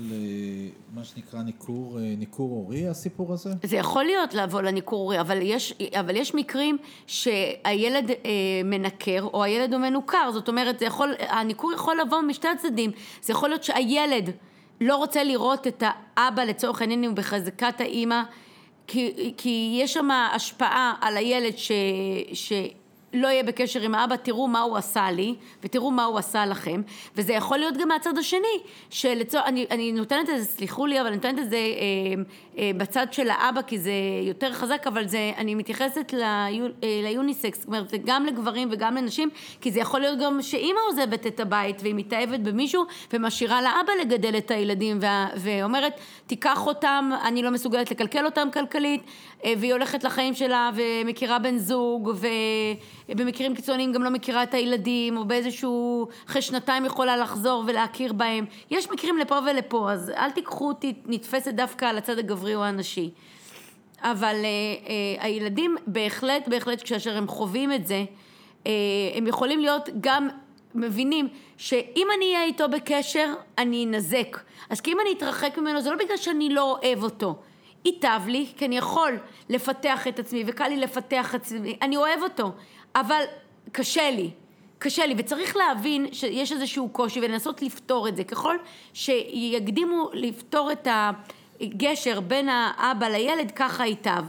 מה 0.93 1.03
שנקרא 1.03 1.41
ניכור, 1.41 1.97
ניכור 2.17 2.49
הורי 2.49 2.87
הסיפור 2.87 3.33
הזה? 3.33 3.49
זה 3.63 3.75
יכול 3.75 4.03
להיות 4.03 4.33
לבוא 4.33 4.61
לניכור 4.61 4.99
הורי, 4.99 5.19
אבל 5.19 5.39
יש, 5.41 5.73
אבל 5.99 6.15
יש 6.15 6.35
מקרים 6.35 6.77
שהילד 7.07 8.11
מנקר 8.65 9.27
או 9.33 9.43
הילד 9.43 9.73
הוא 9.73 9.81
מנוכר, 9.81 10.31
זאת 10.33 10.47
אומרת 10.47 10.79
זה 10.79 10.85
יכול, 10.85 11.13
הניכור 11.19 11.73
יכול 11.73 11.97
לבוא 12.01 12.21
משתי 12.21 12.47
הצדדים, 12.47 12.91
זה 13.21 13.33
יכול 13.33 13.49
להיות 13.49 13.63
שהילד 13.63 14.29
לא 14.83 14.95
רוצה 14.95 15.23
לראות 15.23 15.67
את 15.67 15.83
האבא 16.15 16.43
לצורך 16.43 16.81
העניין 16.81 17.15
בחזקת 17.15 17.81
האימא 17.81 18.21
כי, 18.87 19.33
כי 19.37 19.79
יש 19.81 19.93
שם 19.93 20.11
השפעה 20.11 20.93
על 21.01 21.17
הילד 21.17 21.57
ש, 21.57 21.71
ש, 22.33 22.53
לא 23.13 23.27
יהיה 23.27 23.43
בקשר 23.43 23.81
עם 23.81 23.95
האבא, 23.95 24.15
תראו 24.15 24.47
מה 24.47 24.61
הוא 24.61 24.77
עשה 24.77 25.11
לי 25.11 25.35
ותראו 25.63 25.91
מה 25.91 26.03
הוא 26.03 26.19
עשה 26.19 26.45
לכם. 26.45 26.81
וזה 27.15 27.33
יכול 27.33 27.57
להיות 27.57 27.77
גם 27.77 27.87
מהצד 27.87 28.17
השני 28.17 28.59
שלצור... 28.89 29.41
אני, 29.45 29.65
אני 29.71 29.91
נותנת 29.91 30.29
את 30.29 30.39
זה, 30.39 30.45
סליחו 30.45 30.85
לי, 30.85 31.01
אבל 31.01 31.07
אני 31.07 31.15
נותנת 31.15 31.39
את 31.39 31.49
זה 31.49 31.55
אה, 31.55 32.23
אה, 32.57 32.71
בצד 32.77 33.07
של 33.11 33.29
האבא 33.29 33.61
כי 33.61 33.79
זה 33.79 33.91
יותר 34.23 34.53
חזק 34.53 34.87
אבל 34.87 35.07
זה, 35.07 35.31
אני 35.37 35.55
מתייחסת 35.55 36.13
ליו, 36.13 36.65
אה, 36.83 37.01
ליוניסקס, 37.03 37.57
זאת 37.57 37.67
אומרת 37.67 37.89
זה 37.89 37.97
גם 38.05 38.25
לגברים 38.25 38.67
וגם 38.71 38.95
לנשים 38.95 39.29
כי 39.61 39.71
זה 39.71 39.79
יכול 39.79 39.99
להיות 39.99 40.19
גם 40.19 40.41
שאימא 40.41 40.79
עוזבת 40.89 41.27
את 41.27 41.39
הבית 41.39 41.81
והיא 41.81 41.95
מתאהבת 41.95 42.39
במישהו 42.39 42.83
ומשאירה 43.13 43.61
לאבא 43.61 43.93
לגדל 44.01 44.37
את 44.37 44.51
הילדים 44.51 44.97
וה, 45.01 45.27
ואומרת 45.35 45.93
תיקח 46.27 46.67
אותם, 46.67 47.09
אני 47.23 47.43
לא 47.43 47.51
מסוגלת 47.51 47.91
לקלקל 47.91 48.25
אותם 48.25 48.47
כלכלית 48.53 49.01
והיא 49.43 49.73
הולכת 49.73 50.03
לחיים 50.03 50.33
שלה 50.33 50.69
ומכירה 50.75 51.39
בן 51.39 51.57
זוג 51.57 52.11
ו... 52.15 52.27
במקרים 53.09 53.55
קיצוניים 53.55 53.91
גם 53.91 54.03
לא 54.03 54.09
מכירה 54.09 54.43
את 54.43 54.53
הילדים, 54.53 55.17
או 55.17 55.25
באיזשהו, 55.25 56.07
אחרי 56.27 56.41
שנתיים 56.41 56.85
יכולה 56.85 57.17
לחזור 57.17 57.63
ולהכיר 57.67 58.13
בהם. 58.13 58.45
יש 58.71 58.89
מקרים 58.91 59.17
לפה 59.17 59.37
ולפה, 59.45 59.91
אז 59.91 60.09
אל 60.09 60.31
תיקחו 60.31 60.67
אותי 60.67 60.93
נתפסת 61.05 61.53
דווקא 61.53 61.85
על 61.85 61.97
הצד 61.97 62.19
הגברי 62.19 62.55
או 62.55 62.63
הנשי. 62.63 63.09
אבל 64.01 64.35
אה, 64.35 64.39
אה, 64.39 65.25
הילדים 65.25 65.75
בהחלט, 65.87 66.47
בהחלט, 66.47 66.81
כאשר 66.85 67.17
הם 67.17 67.27
חווים 67.27 67.73
את 67.73 67.87
זה, 67.87 68.05
אה, 68.67 68.71
הם 69.15 69.27
יכולים 69.27 69.59
להיות 69.59 69.89
גם 70.01 70.29
מבינים 70.75 71.27
שאם 71.57 72.07
אני 72.17 72.25
אהיה 72.25 72.43
איתו 72.43 72.69
בקשר, 72.69 73.33
אני 73.57 73.85
אנזק. 73.85 74.39
אז 74.69 74.81
כי 74.81 74.91
אם 74.91 74.97
אני 74.99 75.09
אתרחק 75.17 75.57
ממנו, 75.57 75.81
זה 75.81 75.89
לא 75.89 75.95
בגלל 75.95 76.17
שאני 76.17 76.49
לא 76.49 76.77
אוהב 76.83 77.03
אותו. 77.03 77.35
ייטב 77.85 78.21
לי, 78.27 78.45
כי 78.57 78.65
אני 78.65 78.77
יכול 78.77 79.19
לפתח 79.49 80.07
את 80.07 80.19
עצמי, 80.19 80.43
וקל 80.47 80.67
לי 80.67 80.77
לפתח 80.77 81.31
עצמי, 81.35 81.77
אני 81.81 81.97
אוהב 81.97 82.21
אותו, 82.21 82.51
אבל 82.95 83.23
קשה 83.71 84.11
לי. 84.11 84.29
קשה 84.79 85.05
לי, 85.05 85.15
וצריך 85.17 85.55
להבין 85.55 86.13
שיש 86.13 86.51
איזשהו 86.51 86.89
קושי 86.89 87.19
ולנסות 87.19 87.61
לפתור 87.61 88.07
את 88.07 88.15
זה. 88.15 88.23
ככל 88.23 88.55
שיקדימו 88.93 90.09
לפתור 90.13 90.71
את 90.71 90.87
הגשר 91.61 92.19
בין 92.19 92.49
האבא 92.49 93.07
לילד, 93.07 93.51
ככה 93.51 93.85
ייטב. 93.85 94.23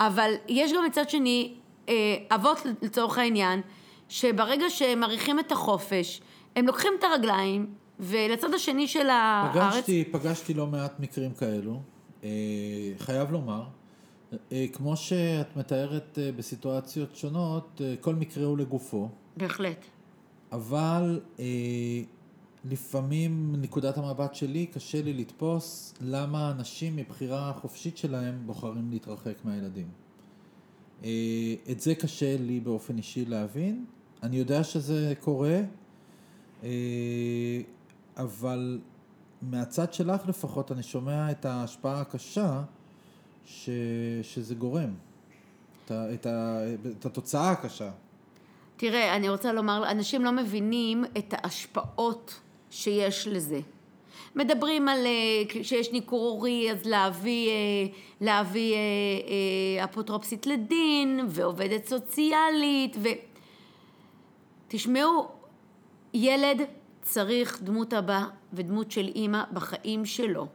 אבל 0.00 0.34
יש 0.48 0.72
גם 0.72 0.84
מצד 0.84 1.10
שני, 1.10 1.54
אה, 1.88 1.94
אבות 2.34 2.66
לצורך 2.82 3.18
העניין, 3.18 3.60
שברגע 4.08 4.70
שהם 4.70 5.00
מעריכים 5.00 5.38
את 5.38 5.52
החופש, 5.52 6.20
הם 6.56 6.66
לוקחים 6.66 6.92
את 6.98 7.04
הרגליים, 7.04 7.66
ולצד 8.00 8.54
השני 8.54 8.88
של 8.88 9.08
הארץ... 9.10 9.74
פגשתי, 9.74 10.04
פגשתי 10.12 10.54
לא 10.54 10.66
מעט 10.66 11.00
מקרים 11.00 11.34
כאלו. 11.34 11.80
אה, 12.24 12.28
חייב 12.98 13.32
לומר, 13.32 13.62
כמו 14.72 14.96
שאת 14.96 15.56
מתארת 15.56 16.18
אה, 16.18 16.32
בסיטואציות 16.32 17.16
שונות, 17.16 17.80
כל 18.00 18.14
מקרה 18.14 18.44
הוא 18.44 18.58
לגופו. 18.58 19.08
בהחלט. 19.36 19.84
אבל 20.52 21.20
לפעמים, 22.70 23.54
נקודת 23.58 23.98
המבט 23.98 24.34
שלי, 24.34 24.66
קשה 24.66 25.02
לי 25.02 25.12
לתפוס 25.12 25.94
למה 26.00 26.50
אנשים 26.50 26.96
מבחירה 26.96 27.52
חופשית 27.52 27.96
שלהם 27.96 28.42
בוחרים 28.46 28.90
להתרחק 28.90 29.34
מהילדים. 29.44 29.88
את 31.70 31.80
זה 31.80 31.94
קשה 31.94 32.36
לי 32.36 32.60
באופן 32.60 32.96
אישי 32.98 33.24
להבין. 33.24 33.84
אני 34.22 34.36
יודע 34.36 34.64
שזה 34.64 35.14
קורה, 35.20 35.60
אבל 38.16 38.80
מהצד 39.42 39.92
שלך 39.92 40.28
לפחות 40.28 40.72
אני 40.72 40.82
שומע 40.82 41.30
את 41.30 41.44
ההשפעה 41.44 42.00
הקשה 42.00 42.62
ש, 43.46 43.70
שזה 44.22 44.54
גורם, 44.54 44.94
את, 45.84 45.90
את, 45.90 46.26
את 46.98 47.06
התוצאה 47.06 47.50
הקשה. 47.50 47.90
תראה, 48.76 49.16
אני 49.16 49.28
רוצה 49.28 49.52
לומר, 49.52 49.90
אנשים 49.90 50.24
לא 50.24 50.32
מבינים 50.32 51.04
את 51.18 51.34
ההשפעות 51.36 52.40
שיש 52.70 53.28
לזה. 53.28 53.60
מדברים 54.36 54.88
על 54.88 55.06
אה, 55.06 55.62
שיש 55.62 55.92
ניכור 55.92 56.30
הורי, 56.30 56.70
אז 56.72 56.86
להביא, 56.86 57.48
אה, 57.48 57.54
להביא 58.20 58.74
אה, 58.74 59.84
אפוטרופסית 59.84 60.46
לדין, 60.46 61.20
ועובדת 61.28 61.86
סוציאלית, 61.86 62.96
ו... 63.02 63.08
תשמעו, 64.68 65.28
ילד 66.14 66.60
צריך 67.02 67.62
דמות 67.62 67.94
אבא 67.94 68.24
ודמות 68.52 68.90
של 68.90 69.08
אימא 69.14 69.42
בחיים 69.52 70.04
שלו. 70.04 70.46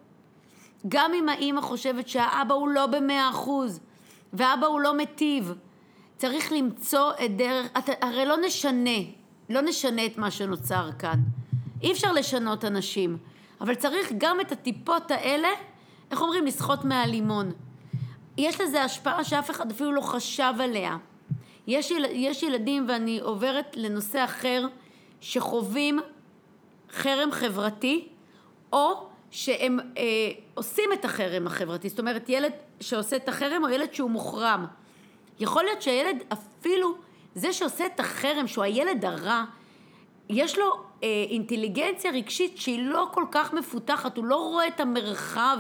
גם 0.87 1.11
אם 1.13 1.29
האימא 1.29 1.61
חושבת 1.61 2.07
שהאבא 2.07 2.53
הוא 2.55 2.69
לא 2.69 2.87
במאה 2.87 3.29
אחוז, 3.29 3.79
ואבא 4.33 4.67
הוא 4.67 4.79
לא 4.79 4.97
מטיב, 4.97 5.53
צריך 6.17 6.51
למצוא 6.51 7.11
את 7.25 7.37
דרך, 7.37 7.67
את, 7.77 7.89
הרי 8.01 8.25
לא 8.25 8.37
נשנה, 8.37 8.99
לא 9.49 9.61
נשנה 9.61 10.05
את 10.05 10.17
מה 10.17 10.31
שנוצר 10.31 10.89
כאן. 10.99 11.19
אי 11.81 11.91
אפשר 11.91 12.11
לשנות 12.11 12.65
אנשים, 12.65 13.17
אבל 13.61 13.75
צריך 13.75 14.11
גם 14.17 14.41
את 14.41 14.51
הטיפות 14.51 15.11
האלה, 15.11 15.47
איך 16.11 16.21
אומרים, 16.21 16.45
לסחוט 16.45 16.83
מהלימון. 16.83 17.51
יש 18.37 18.61
לזה 18.61 18.83
השפעה 18.83 19.23
שאף 19.23 19.49
אחד 19.49 19.71
אפילו 19.71 19.91
לא 19.91 20.01
חשב 20.01 20.53
עליה. 20.59 20.97
יש, 21.67 21.91
יל, 21.91 22.05
יש 22.11 22.43
ילדים, 22.43 22.85
ואני 22.89 23.19
עוברת 23.19 23.75
לנושא 23.75 24.23
אחר, 24.23 24.67
שחווים 25.21 25.99
חרם 26.91 27.31
חברתי, 27.31 28.07
או 28.73 29.08
שהם 29.31 29.79
אה, 29.97 30.03
עושים 30.53 30.89
את 30.93 31.05
החרם 31.05 31.47
החברתי, 31.47 31.89
זאת 31.89 31.99
אומרת 31.99 32.29
ילד 32.29 32.51
שעושה 32.79 33.15
את 33.15 33.29
החרם 33.29 33.63
או 33.63 33.69
ילד 33.69 33.93
שהוא 33.93 34.09
מוחרם. 34.09 34.65
יכול 35.39 35.63
להיות 35.63 35.81
שהילד 35.81 36.23
אפילו, 36.33 36.95
זה 37.35 37.53
שעושה 37.53 37.85
את 37.85 37.99
החרם, 37.99 38.47
שהוא 38.47 38.63
הילד 38.63 39.05
הרע, 39.05 39.43
יש 40.29 40.57
לו 40.57 40.65
אה, 41.03 41.07
אינטליגנציה 41.29 42.11
רגשית 42.11 42.57
שהיא 42.57 42.85
לא 42.85 43.07
כל 43.13 43.25
כך 43.31 43.53
מפותחת, 43.53 44.17
הוא 44.17 44.25
לא 44.25 44.35
רואה 44.35 44.67
את 44.67 44.79
המרחב 44.79 45.59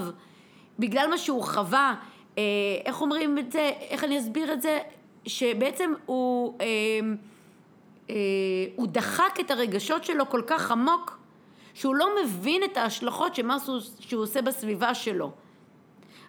בגלל 0.79 1.09
מה 1.09 1.17
שהוא 1.17 1.43
חווה. 1.43 1.95
אה, 2.37 2.43
איך 2.85 3.01
אומרים 3.01 3.37
את 3.37 3.51
זה, 3.51 3.71
איך 3.89 4.03
אני 4.03 4.19
אסביר 4.19 4.53
את 4.53 4.61
זה? 4.61 4.79
שבעצם 5.25 5.93
הוא, 6.05 6.57
אה, 6.61 6.65
אה, 8.09 8.15
הוא 8.75 8.87
דחק 8.87 9.37
את 9.39 9.51
הרגשות 9.51 10.03
שלו 10.03 10.29
כל 10.29 10.41
כך 10.47 10.71
עמוק, 10.71 11.18
שהוא 11.79 11.95
לא 11.95 12.07
מבין 12.23 12.63
את 12.63 12.77
ההשלכות 12.77 13.35
של 13.35 13.45
מה 13.45 13.57
שהוא 13.99 14.23
עושה 14.23 14.41
בסביבה 14.41 14.93
שלו. 14.93 15.31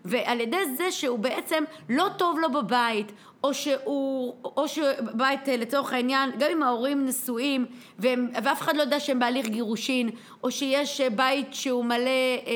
ועל 0.05 0.41
ידי 0.41 0.75
זה 0.77 0.91
שהוא 0.91 1.19
בעצם 1.19 1.65
לא 1.89 2.07
טוב 2.19 2.39
לו 2.39 2.53
בבית, 2.53 3.13
או 3.45 3.55
שהוא, 3.55 4.35
או 4.45 4.69
שבית 4.69 5.49
לצורך 5.49 5.93
העניין, 5.93 6.31
גם 6.39 6.51
אם 6.53 6.63
ההורים 6.63 7.07
נשואים 7.07 7.67
והם, 7.99 8.29
ואף 8.43 8.61
אחד 8.61 8.77
לא 8.77 8.83
יודע 8.83 9.01
שהם 9.01 9.19
בהליך 9.19 9.47
גירושין, 9.47 10.11
או 10.45 10.51
שיש 10.51 11.01
בית 11.01 11.55
שהוא 11.55 11.85
מלא 11.85 12.11
אה, 12.47 12.53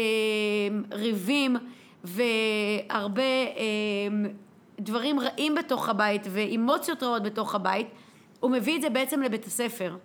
ריבים 0.93 1.57
והרבה 2.05 3.23
אה, 3.23 4.29
דברים 4.81 5.21
רעים 5.21 5.55
בתוך 5.55 5.89
הבית 5.89 6.23
ואמוציות 6.31 7.03
רעות 7.03 7.23
בתוך 7.23 7.55
הבית, 7.55 7.87
הוא 8.41 8.51
מביא 8.51 8.77
את 8.77 8.83
זה 8.83 8.91
בעצם 8.91 9.23
לבית 9.23 9.45
הספר. 9.45 9.97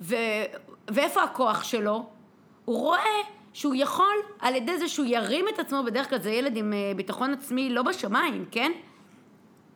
ו, 0.00 0.16
ואיפה 0.88 1.22
הכוח 1.22 1.64
שלו? 1.64 2.06
הוא 2.64 2.78
רואה 2.78 3.20
שהוא 3.52 3.74
יכול 3.74 4.16
על 4.40 4.54
ידי 4.54 4.78
זה 4.78 4.88
שהוא 4.88 5.06
ירים 5.06 5.44
את 5.54 5.58
עצמו, 5.58 5.82
בדרך 5.86 6.10
כלל 6.10 6.20
זה 6.20 6.30
ילד 6.30 6.56
עם 6.56 6.72
אה, 6.72 6.92
ביטחון 6.96 7.32
עצמי 7.32 7.70
לא 7.70 7.82
בשמיים, 7.82 8.44
כן? 8.50 8.72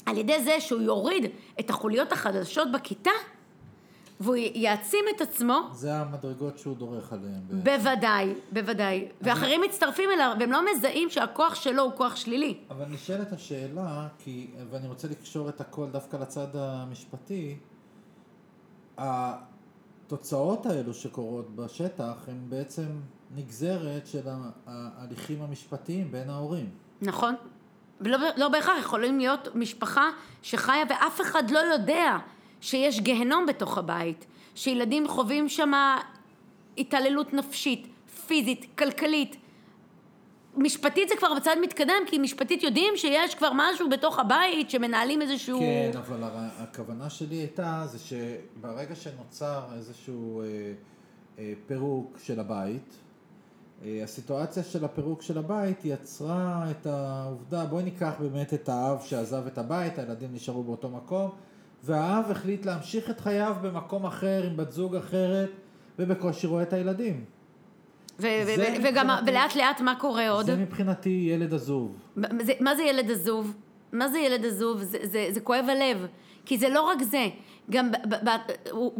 על 0.06 0.18
ידי 0.18 0.42
זה 0.42 0.60
שהוא 0.60 0.80
יוריד 0.80 1.30
את 1.60 1.70
החוליות 1.70 2.12
החדשות 2.12 2.72
בכיתה 2.72 3.10
והוא 4.20 4.36
יעצים 4.36 5.04
את 5.16 5.20
עצמו. 5.20 5.68
זה 5.72 5.94
המדרגות 5.94 6.58
שהוא 6.58 6.76
דורך 6.76 7.12
עליהן. 7.12 7.40
בוודאי, 7.50 8.34
בוודאי. 8.52 8.98
אני... 8.98 9.08
ואחרים 9.22 9.60
מצטרפים 9.60 10.10
אליו, 10.10 10.36
והם 10.40 10.52
לא 10.52 10.60
מזהים 10.72 11.10
שהכוח 11.10 11.54
שלו 11.54 11.82
הוא 11.82 11.92
כוח 11.96 12.16
שלילי. 12.16 12.58
אבל 12.70 12.84
נשאלת 12.88 13.32
השאלה, 13.32 14.08
כי, 14.18 14.50
ואני 14.70 14.88
רוצה 14.88 15.08
לקשור 15.08 15.48
את 15.48 15.60
הכל 15.60 15.86
דווקא 15.90 16.16
לצד 16.16 16.46
המשפטי, 16.54 17.56
התוצאות 20.08 20.66
האלו 20.66 20.94
שקורות 20.94 21.56
בשטח 21.56 22.14
הן 22.28 22.36
בעצם 22.48 22.86
נגזרת 23.36 24.06
של 24.06 24.22
ההליכים 24.66 25.42
המשפטיים 25.42 26.12
בין 26.12 26.30
ההורים. 26.30 26.70
נכון. 27.02 27.34
ולא 28.00 28.18
לא 28.36 28.48
בהכרח 28.48 28.78
יכולים 28.80 29.18
להיות 29.18 29.48
משפחה 29.54 30.08
שחיה 30.42 30.84
ואף 30.88 31.20
אחד 31.20 31.50
לא 31.50 31.58
יודע 31.58 32.16
שיש 32.60 33.00
גיהנום 33.00 33.46
בתוך 33.46 33.78
הבית, 33.78 34.26
שילדים 34.54 35.08
חווים 35.08 35.48
שם 35.48 35.72
התעללות 36.78 37.32
נפשית, 37.32 37.88
פיזית, 38.26 38.66
כלכלית. 38.78 39.36
משפטית 40.58 41.08
זה 41.08 41.14
כבר 41.18 41.34
בצד 41.34 41.56
מתקדם, 41.62 42.02
כי 42.06 42.18
משפטית 42.18 42.62
יודעים 42.62 42.96
שיש 42.96 43.34
כבר 43.34 43.50
משהו 43.54 43.88
בתוך 43.88 44.18
הבית 44.18 44.70
שמנהלים 44.70 45.22
איזשהו... 45.22 45.58
כן, 45.58 45.90
אבל 45.98 46.24
הכוונה 46.58 47.10
שלי 47.10 47.36
הייתה 47.36 47.82
זה 47.86 47.98
שברגע 47.98 48.94
שנוצר 48.94 49.62
איזשהו 49.76 50.42
אה, 50.42 50.46
אה, 51.38 51.52
פירוק 51.66 52.18
של 52.22 52.40
הבית, 52.40 52.94
אה, 53.84 54.00
הסיטואציה 54.04 54.62
של 54.62 54.84
הפירוק 54.84 55.22
של 55.22 55.38
הבית 55.38 55.84
יצרה 55.84 56.70
את 56.70 56.86
העובדה, 56.86 57.64
בואי 57.64 57.84
ניקח 57.84 58.12
באמת 58.20 58.54
את 58.54 58.68
האב 58.68 59.02
שעזב 59.02 59.46
את 59.46 59.58
הבית, 59.58 59.98
הילדים 59.98 60.34
נשארו 60.34 60.62
באותו 60.62 60.88
מקום, 60.88 61.30
והאב 61.84 62.30
החליט 62.30 62.66
להמשיך 62.66 63.10
את 63.10 63.20
חייו 63.20 63.56
במקום 63.62 64.06
אחר 64.06 64.42
עם 64.50 64.56
בת 64.56 64.72
זוג 64.72 64.96
אחרת 64.96 65.50
ובקושי 65.98 66.46
רואה 66.46 66.62
את 66.62 66.72
הילדים. 66.72 67.24
וגם, 68.82 69.10
ולאט 69.26 69.56
לאט 69.56 69.80
מה 69.80 69.94
קורה 69.94 70.30
עוד? 70.30 70.46
זה 70.46 70.56
מבחינתי 70.56 71.28
ילד 71.32 71.54
עזוב. 71.54 71.96
זה, 72.40 72.52
מה 72.60 72.76
זה 72.76 72.82
ילד 72.82 73.10
עזוב? 73.10 73.54
מה 73.92 74.08
זה 74.08 74.18
ילד 74.18 74.46
עזוב? 74.46 74.82
זה, 74.82 74.98
זה, 75.02 75.26
זה 75.30 75.40
כואב 75.40 75.64
הלב. 75.68 76.06
כי 76.44 76.58
זה 76.58 76.68
לא 76.68 76.82
רק 76.82 77.02
זה, 77.02 77.28
גם 77.70 77.92
ב, 77.92 77.94
ב, 78.04 78.14
ב, 78.14 78.30
הוא, 78.70 78.92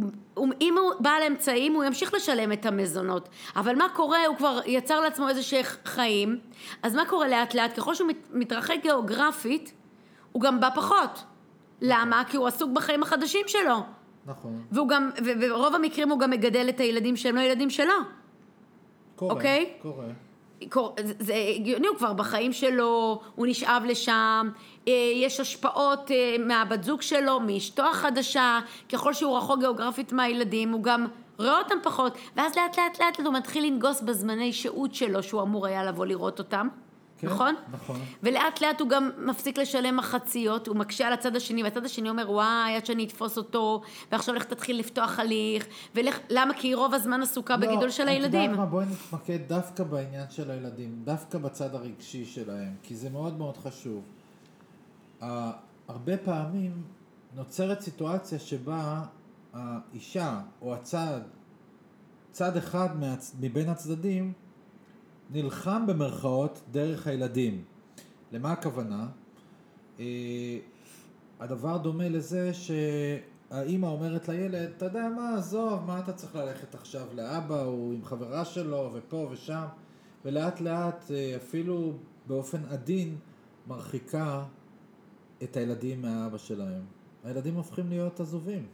אם 0.61 0.75
הוא 0.77 0.91
בעל 0.99 1.23
אמצעים 1.27 1.73
הוא 1.73 1.83
ימשיך 1.83 2.13
לשלם 2.13 2.51
את 2.51 2.65
המזונות, 2.65 3.29
אבל 3.55 3.75
מה 3.75 3.89
קורה, 3.89 4.25
הוא 4.25 4.37
כבר 4.37 4.59
יצר 4.65 4.99
לעצמו 4.99 5.29
איזה 5.29 5.43
שהם 5.43 5.63
חיים, 5.85 6.39
אז 6.83 6.95
מה 6.95 7.05
קורה 7.05 7.27
לאט 7.27 7.53
לאט? 7.53 7.77
ככל 7.77 7.95
שהוא 7.95 8.07
מת, 8.07 8.17
מתרחק 8.33 8.75
גיאוגרפית, 8.81 9.73
הוא 10.31 10.41
גם 10.41 10.59
בא 10.59 10.69
פחות. 10.75 11.23
למה? 11.81 12.23
כי 12.27 12.37
הוא 12.37 12.47
עסוק 12.47 12.71
בחיים 12.71 13.03
החדשים 13.03 13.45
שלו. 13.47 13.83
נכון. 14.25 14.61
והוא 14.71 14.89
גם, 14.89 15.09
וברוב 15.25 15.75
המקרים 15.75 16.09
הוא 16.09 16.19
גם 16.19 16.29
מגדל 16.29 16.69
את 16.69 16.79
הילדים 16.79 17.15
שהם 17.15 17.35
לא 17.35 17.41
ילדים 17.41 17.69
שלו. 17.69 17.93
קורה, 19.19 19.33
אוקיי? 19.33 19.69
קורה. 19.81 20.05
קור- 20.69 20.95
זה- 21.03 21.13
זה 21.19 21.33
הגיוני, 21.55 21.87
הוא 21.87 21.97
כבר 21.97 22.13
בחיים 22.13 22.53
שלו, 22.53 23.21
הוא 23.35 23.47
נשאב 23.47 23.83
לשם, 23.85 24.49
אה, 24.87 24.93
יש 25.15 25.39
השפעות 25.39 26.11
אה, 26.11 26.35
מהבת 26.39 26.83
זוג 26.83 27.01
שלו, 27.01 27.39
מאשתו 27.39 27.83
החדשה, 27.83 28.59
ככל 28.91 29.13
שהוא 29.13 29.37
רחוק 29.37 29.59
גיאוגרפית 29.59 30.13
מהילדים, 30.13 30.71
הוא 30.71 30.83
גם 30.83 31.05
רואה 31.39 31.59
אותם 31.59 31.75
פחות, 31.83 32.13
ואז 32.35 32.55
לאט 32.55 32.77
לאט 32.79 33.01
לאט 33.01 33.19
הוא 33.25 33.33
מתחיל 33.33 33.65
לנגוס 33.65 34.01
בזמני 34.01 34.53
שהות 34.53 34.95
שלו, 34.95 35.23
שהוא 35.23 35.41
אמור 35.41 35.67
היה 35.67 35.83
לבוא 35.83 36.05
לראות 36.05 36.39
אותם, 36.39 36.67
כן, 37.19 37.27
נכון? 37.27 37.55
נכון. 37.71 37.99
ולאט 38.23 38.61
לאט 38.61 38.81
הוא 38.81 38.89
גם 38.89 39.11
מפסיק 39.17 39.57
לשלם 39.57 39.97
מחציות, 39.97 40.67
הוא 40.67 40.75
מקשה 40.75 41.07
על 41.07 41.13
הצד 41.13 41.35
השני, 41.35 41.63
והצד 41.63 41.85
השני 41.85 42.09
אומר, 42.09 42.31
וואי, 42.31 42.75
עד 42.75 42.85
שאני 42.85 43.03
אתפוס 43.05 43.37
אותו, 43.37 43.81
ועכשיו 44.11 44.35
לך 44.35 44.43
תתחיל 44.43 44.79
לפתוח 44.79 45.19
הליך, 45.19 45.65
ולך, 45.95 46.19
למה? 46.29 46.53
כי 46.53 46.67
היא 46.67 46.75
רוב 46.75 46.93
הזמן 46.93 47.21
עסוקה 47.21 47.57
בגידול 47.57 47.89
של 47.89 48.03
לא, 48.03 48.09
את 48.09 48.13
הילדים. 48.13 48.41
יודעת 48.41 48.57
מה, 48.57 48.65
בואי 48.65 48.85
נתמקד 48.85 49.39
דווקא 49.47 49.83
בעניין 49.83 50.25
של 50.29 50.51
הילדים, 50.51 51.01
דווקא 51.03 51.37
בצד 51.37 51.75
הרגשי 51.75 52.25
שלהם, 52.25 52.73
כי 52.83 52.95
זה 52.95 53.09
מאוד 53.09 53.37
מאוד 53.37 53.57
חשוב. 53.57 54.03
הרבה 55.87 56.17
פעמים 56.17 56.83
נוצרת 57.35 57.81
סיטואציה 57.81 58.39
שבה 58.39 59.01
האישה 59.53 60.39
או 60.61 60.73
הצד, 60.73 61.21
צד 62.31 62.57
אחד. 62.57 62.89
מבין 63.39 63.69
הצדדים, 63.69 64.33
נלחם 65.29 65.87
במרכאות 65.87 66.61
דרך 66.71 67.07
הילדים. 67.07 67.63
למה 68.31 68.51
הכוונה? 68.51 69.07
Uh, 69.97 70.01
הדבר 71.39 71.77
דומה 71.77 72.09
לזה 72.09 72.51
שהאימא 72.53 73.85
אומרת 73.85 74.27
לילד, 74.27 74.69
אתה 74.77 74.85
יודע 74.85 75.09
מה, 75.15 75.35
עזוב, 75.37 75.85
מה 75.85 75.99
אתה 75.99 76.13
צריך 76.13 76.35
ללכת 76.35 76.75
עכשיו 76.75 77.07
לאבא, 77.13 77.61
הוא 77.61 77.93
עם 77.93 78.05
חברה 78.05 78.45
שלו, 78.45 78.89
ופה 78.93 79.27
ושם, 79.31 79.65
ולאט 80.25 80.61
לאט, 80.61 81.11
אה, 81.11 81.35
אפילו 81.35 81.93
באופן 82.27 82.65
עדין, 82.69 83.17
מרחיקה 83.67 84.43
את 85.43 85.57
הילדים 85.57 86.01
מהאבא 86.01 86.37
שלהם. 86.37 86.81
הילדים 87.23 87.55
הופכים 87.55 87.89
להיות 87.89 88.19
עזובים. 88.19 88.65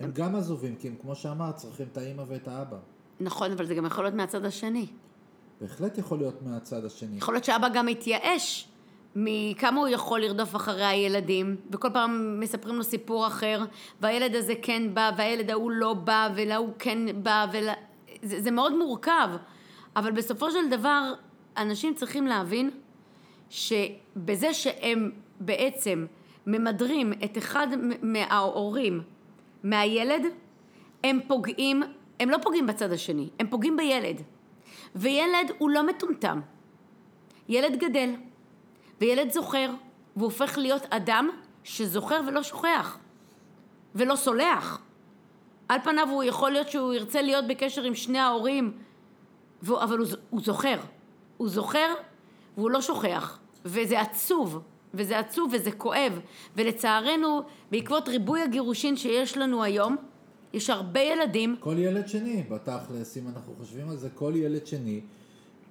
הם 0.00 0.10
גם 0.12 0.34
עזובים, 0.34 0.76
כי 0.76 0.88
הם, 0.88 0.94
כמו 1.00 1.14
שאמרת, 1.14 1.56
צריכים 1.56 1.86
את 1.92 1.96
האימא 1.96 2.24
ואת 2.28 2.48
האבא. 2.48 2.78
נכון, 3.20 3.52
אבל 3.52 3.66
זה 3.66 3.74
גם 3.74 3.86
יכול 3.86 4.04
להיות 4.04 4.14
מהצד 4.14 4.44
השני. 4.44 4.86
בהחלט 5.60 5.98
יכול 5.98 6.18
להיות 6.18 6.42
מהצד 6.42 6.84
השני. 6.84 7.16
יכול 7.16 7.34
להיות 7.34 7.44
שאבא 7.44 7.68
גם 7.68 7.86
מתייאש 7.86 8.68
מכמה 9.16 9.80
הוא 9.80 9.88
יכול 9.88 10.20
לרדוף 10.20 10.56
אחרי 10.56 10.84
הילדים, 10.84 11.56
וכל 11.70 11.88
פעם 11.92 12.40
מספרים 12.40 12.76
לו 12.76 12.84
סיפור 12.84 13.26
אחר, 13.26 13.64
והילד 14.00 14.34
הזה 14.34 14.54
כן 14.62 14.94
בא, 14.94 15.10
והילד 15.16 15.50
ההוא 15.50 15.70
לא 15.70 15.94
בא, 15.94 16.28
ולהוא 16.36 16.68
כן 16.78 17.22
בא, 17.22 17.46
ול... 17.52 17.68
זה, 18.22 18.42
זה 18.42 18.50
מאוד 18.50 18.76
מורכב, 18.76 19.28
אבל 19.96 20.12
בסופו 20.12 20.50
של 20.50 20.68
דבר, 20.70 21.12
אנשים 21.56 21.94
צריכים 21.94 22.26
להבין 22.26 22.70
שבזה 23.50 24.54
שהם 24.54 25.10
בעצם 25.40 26.06
ממדרים 26.46 27.12
את 27.24 27.38
אחד 27.38 27.66
מההורים 28.02 29.02
מהילד, 29.64 30.22
הם 31.04 31.20
פוגעים, 31.26 31.82
הם 32.20 32.30
לא 32.30 32.38
פוגעים 32.42 32.66
בצד 32.66 32.92
השני, 32.92 33.28
הם 33.40 33.46
פוגעים 33.50 33.76
בילד. 33.76 34.22
וילד 34.96 35.52
הוא 35.58 35.70
לא 35.70 35.86
מטומטם. 35.86 36.40
ילד 37.48 37.76
גדל, 37.78 38.10
וילד 39.00 39.32
זוכר, 39.32 39.70
והוא 40.16 40.24
הופך 40.24 40.58
להיות 40.58 40.82
אדם 40.90 41.28
שזוכר 41.64 42.20
ולא 42.26 42.42
שוכח, 42.42 42.98
ולא 43.94 44.16
סולח. 44.16 44.80
על 45.68 45.78
פניו 45.84 46.08
הוא 46.10 46.24
יכול 46.24 46.50
להיות 46.50 46.68
שהוא 46.68 46.94
ירצה 46.94 47.22
להיות 47.22 47.46
בקשר 47.46 47.82
עם 47.82 47.94
שני 47.94 48.18
ההורים, 48.18 48.72
אבל 49.68 49.98
הוא 50.30 50.40
זוכר. 50.40 50.78
הוא 51.36 51.48
זוכר 51.48 51.94
והוא 52.56 52.70
לא 52.70 52.80
שוכח, 52.80 53.38
וזה 53.64 54.00
עצוב, 54.00 54.60
וזה 54.94 55.18
עצוב 55.18 55.50
וזה 55.52 55.72
כואב, 55.72 56.20
ולצערנו, 56.56 57.42
בעקבות 57.70 58.08
ריבוי 58.08 58.42
הגירושין 58.42 58.96
שיש 58.96 59.36
לנו 59.36 59.62
היום, 59.62 59.96
יש 60.52 60.70
הרבה 60.70 61.00
ילדים 61.00 61.56
כל 61.60 61.74
ילד 61.78 62.08
שני, 62.08 62.42
בתכלס, 62.50 63.16
אם 63.16 63.28
אנחנו 63.28 63.54
חושבים 63.58 63.88
על 63.88 63.96
זה, 63.96 64.10
כל 64.10 64.32
ילד 64.36 64.66
שני 64.66 65.00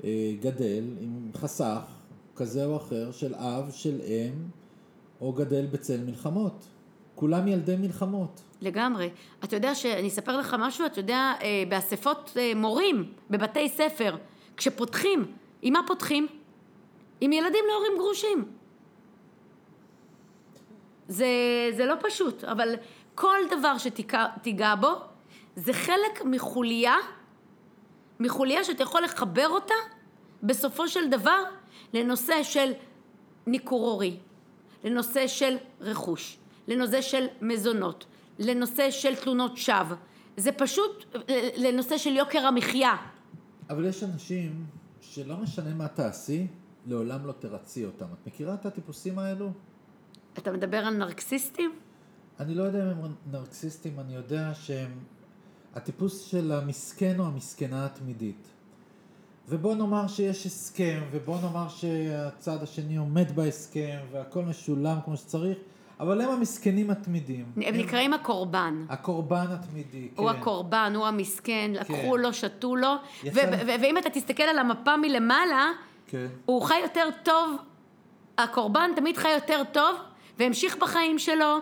אה, 0.04 0.34
גדל 0.40 0.84
עם 1.00 1.32
חסך 1.36 1.82
כזה 2.36 2.66
או 2.66 2.78
אחר 2.78 3.12
של 3.12 3.36
אב, 3.36 3.72
של 3.72 4.02
אם, 4.02 4.34
או 5.22 5.34
גדל 5.34 5.66
בצל 5.66 5.98
מלחמות. 6.06 6.68
כולם 7.16 7.48
ילדי 7.48 7.76
מלחמות. 7.76 8.42
לגמרי. 8.62 9.10
אתה 9.44 9.56
יודע 9.56 9.76
שאני 9.76 10.08
אספר 10.08 10.38
לך 10.38 10.56
משהו, 10.60 10.86
אתה 10.86 11.00
יודע, 11.00 11.34
אה, 11.42 11.64
באספות 11.70 12.34
אה, 12.38 12.52
מורים, 12.56 13.14
בבתי 13.30 13.70
ספר, 13.70 14.16
כשפותחים, 14.58 15.26
עם 15.62 15.74
מה 15.74 15.80
פותחים? 15.88 16.28
עם 17.22 17.34
ילדים 17.34 17.64
להורים 17.70 17.92
גרושים. 17.98 18.46
זה, 21.08 21.28
זה 21.78 21.86
לא 21.86 21.96
פשוט, 22.02 22.44
אבל 22.44 22.76
כל 23.18 23.38
דבר 23.60 23.76
שתיגע 23.78 24.76
בו, 24.76 24.92
זה 25.56 25.74
חלק 25.74 26.26
מחוליה, 26.26 26.96
מחוליה 28.20 28.64
שאתה 28.64 28.84
יכול 28.84 29.04
לחבר 29.04 29.48
אותה, 29.50 29.74
בסופו 30.44 30.88
של 30.88 31.10
דבר, 31.10 31.44
לנושא 31.94 32.44
של 32.44 32.72
ניכור 33.48 33.88
הורי, 33.88 34.18
לנושא 34.84 35.28
של 35.28 35.58
רכוש, 35.82 36.38
לנושא 36.68 37.02
של 37.02 37.26
מזונות, 37.42 38.06
לנושא 38.40 38.92
של 38.92 39.16
תלונות 39.16 39.58
שווא. 39.58 39.96
זה 40.38 40.52
פשוט 40.52 41.16
לנושא 41.58 41.98
של 41.98 42.16
יוקר 42.16 42.46
המחיה. 42.46 42.96
אבל 43.70 43.86
יש 43.86 44.04
אנשים 44.04 44.66
שלא 45.02 45.38
משנה 45.38 45.74
מה 45.74 45.88
תעשי, 45.88 46.48
לעולם 46.88 47.26
לא 47.26 47.32
תרצי 47.32 47.86
אותם. 47.86 48.06
את 48.06 48.28
מכירה 48.28 48.54
את 48.54 48.66
הטיפוסים 48.66 49.20
האלו? 49.20 49.52
אתה 50.38 50.52
מדבר 50.52 50.78
על 50.78 50.94
נרקסיסטים? 50.94 51.72
אני 52.40 52.56
לא 52.56 52.64
יודע 52.64 52.84
אם 52.84 53.06
הם 53.06 53.14
נרקסיסטים, 53.32 54.00
אני 54.00 54.16
יודע 54.16 54.52
שהם 54.54 54.92
הטיפוס 55.76 56.22
של 56.22 56.52
המסכן 56.52 57.16
או 57.20 57.26
המסכנה 57.26 57.86
התמידית. 57.86 58.48
ובוא 59.50 59.76
נאמר 59.76 60.08
שיש 60.08 60.46
הסכם, 60.46 61.02
ובוא 61.12 61.38
נאמר 61.42 61.70
שהצד 61.70 62.64
השני 62.64 62.98
עומד 62.98 63.36
בהסכם, 63.36 63.98
והכל 64.12 64.42
משולם 64.42 64.98
כמו 65.06 65.18
שצריך, 65.18 65.58
אבל 66.00 66.22
הם 66.22 66.30
המסכנים 66.30 66.90
התמידים. 66.90 67.46
הם 67.56 67.76
נקראים 67.76 68.14
הקורבן. 68.14 68.86
הקורבן 68.90 69.46
התמידי, 69.50 70.08
כן. 70.16 70.22
הוא 70.22 70.30
הקורבן, 70.30 70.94
הוא 70.96 71.06
המסכן, 71.06 71.72
לקחו 71.74 71.94
כן. 72.14 72.20
לו, 72.22 72.34
שתו 72.34 72.76
לו, 72.76 72.96
יצא- 73.24 73.38
ו- 73.38 73.68
ו- 73.68 73.82
ואם 73.82 73.98
אתה 73.98 74.10
תסתכל 74.10 74.44
על 74.44 74.60
המפה 74.60 74.98
מלמעלה, 74.98 75.72
כן. 76.08 76.28
הוא 76.46 76.62
חי 76.62 76.80
יותר 76.84 77.10
טוב, 77.24 77.56
הקורבן 78.38 78.92
תמיד 78.96 79.18
חי 79.18 79.30
יותר 79.36 79.62
טוב, 79.72 79.96
והמשיך 80.40 80.78
בחיים 80.78 81.20
שלו, 81.20 81.58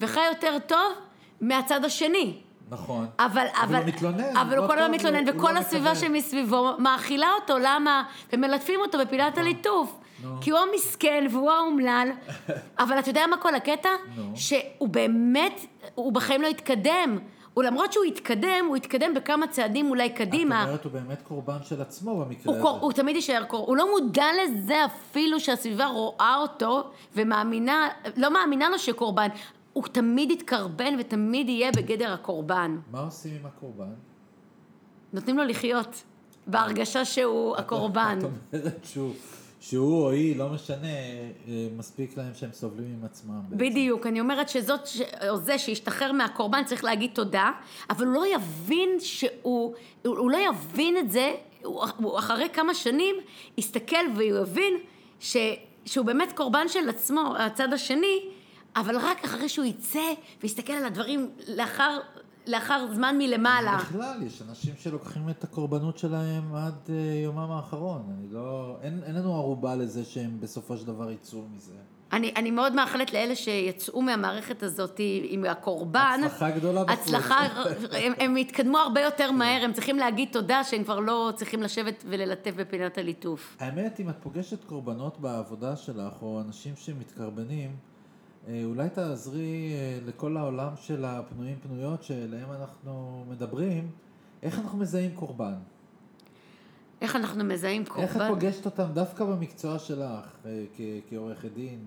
וחי 0.00 0.20
יותר 0.28 0.58
טוב 0.66 0.92
מהצד 1.40 1.84
השני. 1.84 2.38
נכון. 2.70 3.06
אבל, 3.18 3.26
אבל 3.26 3.46
אבל, 3.62 3.76
הוא 3.76 3.84
מתלונן, 3.86 4.36
אבל 4.36 4.58
הוא 4.58 4.66
כל 4.66 4.78
הזמן 4.78 4.94
מתלונן, 4.94 5.28
הוא 5.28 5.36
וכל 5.36 5.52
לא 5.52 5.58
הסביבה 5.58 5.92
מקבל. 5.92 6.08
שמסביבו 6.08 6.72
מאכילה 6.78 7.28
אותו, 7.40 7.58
למה? 7.58 8.02
ומלטפים 8.32 8.80
אותו 8.80 8.98
בפינת 8.98 9.38
הליטוף. 9.38 9.94
נו. 10.22 10.34
כי 10.40 10.50
הוא 10.50 10.58
המסכן 10.58 11.26
והוא 11.30 11.50
האומלל, 11.50 12.08
אבל 12.78 12.98
אתה 12.98 13.10
יודע 13.10 13.26
מה 13.26 13.36
כל 13.36 13.54
הקטע? 13.54 13.88
נו. 14.16 14.32
שהוא 14.34 14.88
באמת, 14.88 15.60
הוא 15.94 16.12
בחיים 16.12 16.42
לא 16.42 16.46
התקדם. 16.46 17.18
הוא 17.54 17.64
למרות 17.64 17.92
שהוא 17.92 18.04
התקדם, 18.04 18.64
הוא 18.68 18.76
התקדם 18.76 19.14
בכמה 19.14 19.46
צעדים 19.46 19.90
אולי 19.90 20.10
קדימה. 20.10 20.62
את 20.62 20.66
אומרת, 20.66 20.84
הוא 20.84 20.92
באמת 20.92 21.22
קורבן 21.22 21.58
של 21.68 21.82
עצמו 21.82 22.16
במקרה 22.24 22.42
הוא, 22.44 22.54
הזה. 22.54 22.62
קור, 22.62 22.78
הוא 22.80 22.92
תמיד 22.92 23.16
יישאר 23.16 23.44
קור, 23.44 23.66
הוא 23.66 23.76
לא 23.76 23.90
מודע 23.90 24.26
לזה 24.42 24.84
אפילו 24.84 25.40
שהסביבה 25.40 25.86
רואה 25.86 26.36
אותו 26.38 26.90
ומאמינה, 27.16 27.88
לא 28.16 28.32
מאמינה 28.32 28.68
לו 28.68 28.78
שקורבן, 28.78 29.28
הוא 29.78 29.86
תמיד 29.92 30.30
יתקרבן 30.30 30.94
ותמיד 30.98 31.48
יהיה 31.48 31.72
בגדר 31.72 32.12
הקורבן. 32.12 32.78
מה 32.90 33.00
עושים 33.00 33.34
עם 33.40 33.46
הקורבן? 33.46 33.94
נותנים 35.12 35.38
לו 35.38 35.44
לחיות 35.44 36.04
בהרגשה 36.46 37.04
שהוא 37.04 37.56
הקורבן. 37.56 38.18
את 38.18 38.24
אומרת 38.24 38.84
שהוא, 38.84 39.14
שהוא 39.60 40.04
או 40.04 40.10
היא, 40.10 40.36
לא 40.36 40.48
משנה, 40.48 40.86
אה, 40.86 41.68
מספיק 41.76 42.16
להם 42.16 42.34
שהם 42.34 42.50
סובלים 42.52 42.94
עם 42.98 43.04
עצמם. 43.04 43.40
בעצם. 43.48 43.64
בדיוק, 43.64 44.06
אני 44.06 44.20
אומרת 44.20 44.48
שזאת, 44.48 44.86
ש... 44.86 45.00
או 45.28 45.36
זה 45.36 45.58
שהשתחרר 45.58 46.12
מהקורבן 46.12 46.64
צריך 46.64 46.84
להגיד 46.84 47.10
תודה, 47.14 47.50
אבל 47.90 48.06
הוא 48.06 48.14
לא 48.14 48.26
יבין 48.34 49.00
שהוא, 49.00 49.30
הוא 50.02 50.18
הוא 50.18 50.30
לא 50.30 50.38
יבין 50.38 50.96
את 50.96 51.10
זה, 51.10 51.34
הוא, 51.64 51.84
הוא 51.96 52.18
אחרי 52.18 52.48
כמה 52.52 52.74
שנים 52.74 53.16
יסתכל 53.58 54.04
והוא 54.16 54.42
יבין 54.42 54.74
ש... 55.20 55.36
שהוא 55.84 56.06
באמת 56.06 56.32
קורבן 56.32 56.68
של 56.68 56.88
עצמו, 56.88 57.34
הצד 57.38 57.72
השני, 57.72 58.37
אבל 58.80 58.96
רק 58.96 59.24
אחרי 59.24 59.48
שהוא 59.48 59.64
יצא 59.64 60.12
ויסתכל 60.42 60.72
על 60.72 60.84
הדברים 60.84 61.30
לאחר, 61.48 61.98
לאחר 62.46 62.86
זמן 62.94 63.18
מלמעלה. 63.18 63.76
בכלל, 63.76 64.22
יש 64.22 64.42
אנשים 64.48 64.74
שלוקחים 64.78 65.28
את 65.30 65.44
הקורבנות 65.44 65.98
שלהם 65.98 66.54
עד 66.54 66.86
uh, 66.86 66.90
יומם 67.24 67.50
האחרון. 67.50 68.02
אני 68.18 68.32
לא... 68.32 68.76
אין, 68.82 69.00
אין 69.06 69.14
לנו 69.14 69.34
ערובה 69.34 69.74
לזה 69.74 70.04
שהם 70.04 70.40
בסופו 70.40 70.76
של 70.76 70.86
דבר 70.86 71.10
יצאו 71.10 71.44
מזה. 71.54 71.74
אני, 72.12 72.32
אני 72.36 72.50
מאוד 72.50 72.72
מאחלת 72.72 73.12
לאלה 73.12 73.36
שיצאו 73.36 74.02
מהמערכת 74.02 74.62
הזאת 74.62 75.00
עם 75.22 75.44
הקורבן. 75.44 76.20
הצלחה 76.24 76.50
גדולה 76.50 76.84
בחוץ. 76.84 77.00
הצלחה, 77.00 77.38
הם, 77.92 78.12
הם 78.18 78.36
התקדמו 78.36 78.78
הרבה 78.78 79.00
יותר 79.00 79.32
מהר, 79.32 79.64
הם 79.64 79.72
צריכים 79.72 79.96
להגיד 79.96 80.28
תודה 80.32 80.64
שהם 80.64 80.84
כבר 80.84 81.00
לא 81.00 81.32
צריכים 81.36 81.62
לשבת 81.62 82.04
וללטף 82.08 82.54
בפינת 82.56 82.98
הליטוף. 82.98 83.56
האמת, 83.60 84.00
אם 84.00 84.10
את 84.10 84.14
פוגשת 84.22 84.64
קורבנות 84.64 85.20
בעבודה 85.20 85.76
שלך, 85.76 86.22
או 86.22 86.40
אנשים 86.40 86.74
שמתקרבנים, 86.76 87.70
אה, 87.70 87.97
אולי 88.64 88.88
תעזרי 88.90 89.72
אה, 89.72 89.98
לכל 90.06 90.36
העולם 90.36 90.68
של 90.76 91.04
הפנויים 91.04 91.56
פנויות 91.62 92.02
שאליהם 92.02 92.52
אנחנו 92.52 93.24
מדברים, 93.30 93.90
איך 94.42 94.58
אנחנו 94.58 94.78
מזהים 94.78 95.10
קורבן? 95.14 95.54
איך 97.00 97.16
אנחנו 97.16 97.44
מזהים 97.44 97.84
קורבן? 97.84 98.02
איך 98.02 98.16
את 98.16 98.22
פוגשת 98.28 98.66
אותם 98.66 98.86
דווקא 98.92 99.24
במקצוע 99.24 99.78
שלך, 99.78 100.36
אה, 100.46 100.64
כעורכת 101.10 101.50
דין? 101.54 101.78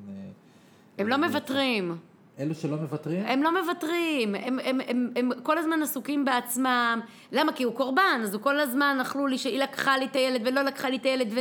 הם 0.98 1.08
לא 1.08 1.18
מוותרים. 1.18 1.98
אלו 2.42 2.56
שלא 2.56 2.78
מוותרים? 2.78 3.26
הם 3.26 3.44
לא 3.44 3.62
מוותרים, 3.62 4.36
הם, 4.36 4.60
הם, 4.64 4.80
הם, 4.88 5.12
הם 5.16 5.30
כל 5.44 5.58
הזמן 5.58 5.84
עסוקים 5.84 6.26
בעצמם. 6.26 7.00
למה? 7.32 7.52
כי 7.54 7.64
הוא 7.64 7.76
קורבן, 7.76 8.22
אז 8.24 8.34
הוא 8.34 8.42
כל 8.42 8.60
הזמן 8.60 8.98
אכלו 9.02 9.28
לי 9.28 9.38
שהיא 9.38 9.60
לקחה 9.60 9.98
לי 9.98 10.06
את 10.06 10.16
הילד 10.16 10.42
ולא 10.46 10.62
לקחה 10.62 10.90
לי 10.90 10.98
את 10.98 11.06
הילד 11.06 11.28
ו, 11.32 11.40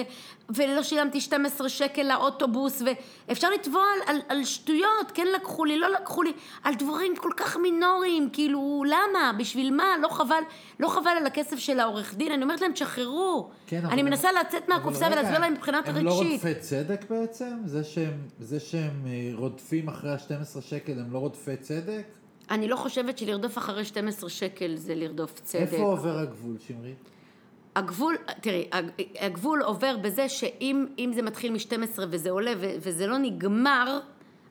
ולא 0.50 0.82
שילמתי 0.82 1.20
12 1.20 1.68
שקל 1.68 2.02
לאוטובוס 2.02 2.82
ואפשר 3.28 3.50
לתבוע 3.50 3.82
על, 3.82 4.14
על, 4.14 4.20
על 4.28 4.44
שטויות, 4.44 5.10
כן 5.14 5.26
לקחו 5.34 5.64
לי, 5.64 5.78
לא 5.78 5.88
לקחו 5.92 6.22
לי, 6.22 6.32
על 6.64 6.74
דברים 6.74 7.16
כל 7.16 7.30
כך 7.36 7.56
מינוריים, 7.56 8.28
כאילו 8.32 8.84
למה? 8.86 9.32
בשביל 9.38 9.74
מה? 9.74 9.84
לא 10.02 10.08
חבל, 10.08 10.42
לא 10.80 10.88
חבל 10.88 11.10
על 11.10 11.26
הכסף 11.26 11.58
של 11.58 11.80
העורך 11.80 12.14
דין, 12.14 12.32
אני 12.32 12.42
אומרת 12.42 12.60
להם 12.60 12.72
תשחררו. 12.72 13.50
כן, 13.66 13.86
אני 13.86 14.02
מנסה 14.02 14.28
הם... 14.28 14.34
לצאת 14.40 14.68
מהקופסה 14.68 15.06
ולהסביר 15.12 15.38
להם 15.38 15.52
מבחינת 15.52 15.88
הם 15.88 15.94
הרגשית. 15.96 16.20
הם 16.20 16.26
לא 16.26 16.30
רודפי 16.30 16.54
צדק 16.54 17.04
בעצם? 17.10 17.58
זה 17.64 17.84
שהם, 17.84 18.18
זה 18.40 18.60
שהם 18.60 19.06
אה, 19.06 19.30
רודפים 19.34 19.88
אחרי 19.88 20.10
ה-12 20.10 20.60
שקל 20.60 20.89
הם 20.98 21.12
לא 21.12 21.18
רודפי 21.18 21.57
צדק? 21.57 22.05
אני 22.50 22.68
לא 22.68 22.76
חושבת 22.76 23.18
שלרדוף 23.18 23.59
אחרי 23.59 23.85
12 23.85 24.31
שקל 24.31 24.76
זה 24.76 24.94
לרדוף 24.94 25.40
צדק. 25.40 25.61
איפה 25.61 25.76
עובר 25.76 26.18
הגבול, 26.18 26.57
שמרית? 26.66 27.11
הגבול, 27.76 28.16
תראי, 28.40 28.68
הגבול 29.20 29.62
עובר 29.62 29.96
בזה 29.96 30.29
שאם 30.29 31.12
זה 31.14 31.22
מתחיל 31.22 31.53
מ-12 31.53 32.00
וזה 32.11 32.31
עולה 32.31 32.53
וזה 32.59 33.07
לא 33.07 33.18
נגמר, 33.18 34.00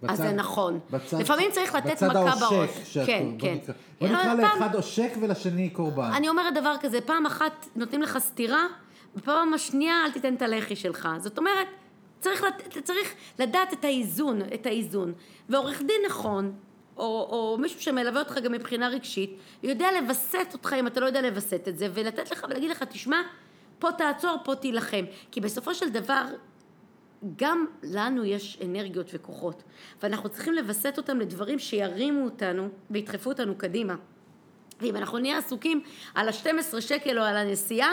בצד, 0.04 0.12
אז 0.12 0.18
זה 0.18 0.32
נכון. 0.32 0.80
בצד, 0.92 1.20
לפעמים 1.20 1.52
צריך 1.52 1.76
לתת 1.76 2.04
מכה 2.04 2.14
בראש. 2.14 2.36
בצד 2.36 2.44
העושק. 2.44 3.06
כן, 3.06 3.26
כן. 3.40 3.58
בוא 4.00 4.08
נקרא 4.08 4.34
לא, 4.34 4.42
לאחד 4.42 4.76
עושק 4.76 5.12
ולשני 5.22 5.70
קורבן. 5.70 6.12
אני 6.14 6.30
אומרת 6.30 6.54
דבר 6.54 6.76
כזה, 6.82 7.02
פעם 7.02 7.26
אחת 7.26 7.68
נותנים 7.76 8.02
לך 8.02 8.18
סטירה, 8.18 8.66
בפעם 9.16 9.54
השנייה 9.54 9.96
אל 10.06 10.12
תיתן 10.12 10.34
את 10.36 10.42
הלחי 10.42 10.76
שלך. 10.76 11.10
זאת 11.18 11.38
אומרת, 11.38 11.68
צריך, 12.20 12.44
לת, 12.44 12.78
צריך 12.84 13.14
לדעת 13.40 13.74
את 13.74 13.86
האיזון, 13.86 14.42
את 14.54 14.66
האיזון. 14.66 15.14
ועורך 15.50 15.82
דין 15.82 16.02
נכון, 16.06 16.54
או, 16.98 17.04
או 17.04 17.58
מישהו 17.60 17.82
שמלווה 17.82 18.20
אותך 18.22 18.38
גם 18.38 18.52
מבחינה 18.52 18.88
רגשית, 18.88 19.38
יודע 19.64 19.88
לווסת 20.02 20.48
אותך 20.54 20.76
אם 20.80 20.88
אתה 20.88 21.00
לא 21.00 21.06
יודע 21.06 21.22
לווסת 21.22 21.68
את 21.68 21.78
זה, 21.78 21.88
ולתת 21.94 22.32
לך 22.32 22.46
ולהגיד 22.50 22.72
לך, 22.72 22.84
תשמע, 22.84 23.22
פה 23.80 23.92
תעצור, 23.92 24.38
פה 24.44 24.56
תילחם. 24.56 25.06
כי 25.32 25.42
בסופו 25.42 25.76
של 25.76 25.90
דבר, 25.90 26.26
גם 27.36 27.66
לנו 27.84 28.26
יש 28.26 28.60
אנרגיות 28.66 29.12
וכוחות, 29.14 29.64
ואנחנו 30.04 30.30
צריכים 30.30 30.54
לווסת 30.54 30.94
אותם 30.98 31.20
לדברים 31.20 31.60
שירימו 31.60 32.26
אותנו 32.26 32.70
וידחפו 32.92 33.30
אותנו 33.30 33.56
קדימה. 33.58 33.96
ואם 34.82 34.96
אנחנו 34.96 35.18
נהיה 35.18 35.38
עסוקים 35.38 35.82
על 36.16 36.28
ה-12 36.30 36.82
שקל 36.82 37.20
או 37.20 37.24
על 37.24 37.38
הנסיעה, 37.38 37.90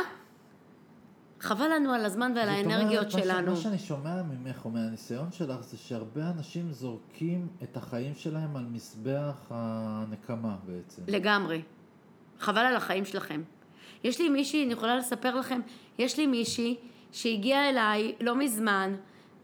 חבל 1.40 1.68
לנו 1.74 1.92
על 1.92 2.04
הזמן 2.04 2.32
ועל 2.36 2.48
האנרגיות 2.48 3.12
אומרת, 3.12 3.24
שלנו. 3.24 3.50
מה 3.50 3.56
שאני 3.56 3.78
שומע 3.78 4.22
ממך 4.22 4.64
או 4.64 4.70
מהניסיון 4.70 5.32
שלך 5.32 5.60
זה 5.60 5.76
שהרבה 5.76 6.30
אנשים 6.36 6.72
זורקים 6.72 7.48
את 7.62 7.76
החיים 7.76 8.14
שלהם 8.14 8.56
על 8.56 8.64
מזבח 8.64 9.46
הנקמה 9.50 10.56
בעצם. 10.66 11.02
לגמרי. 11.08 11.62
חבל 12.40 12.60
על 12.60 12.76
החיים 12.76 13.04
שלכם. 13.04 13.42
יש 14.04 14.20
לי 14.20 14.28
מישהי, 14.28 14.64
אני 14.64 14.72
יכולה 14.72 14.96
לספר 14.96 15.36
לכם, 15.36 15.60
יש 15.98 16.18
לי 16.18 16.26
מישהי 16.26 16.76
שהגיעה 17.12 17.68
אליי 17.68 18.14
לא 18.20 18.36
מזמן, 18.36 18.94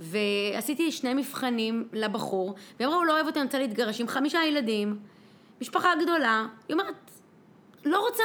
ועשיתי 0.01 0.93
שני 0.93 1.15
מבחנים 1.15 1.89
לבחור, 1.93 2.55
והיא 2.77 2.89
אמרה, 2.89 2.99
הוא 2.99 3.07
לא 3.07 3.13
אוהב 3.13 3.27
אותי, 3.27 3.39
אני 3.39 3.47
רוצה 3.47 3.59
להתגרש 3.59 4.01
עם 4.01 4.09
חמישה 4.09 4.39
ילדים, 4.49 4.99
משפחה 5.61 5.89
גדולה, 6.03 6.47
היא 6.69 6.75
אומרת, 6.75 7.11
לא 7.85 8.01
רוצה, 8.01 8.23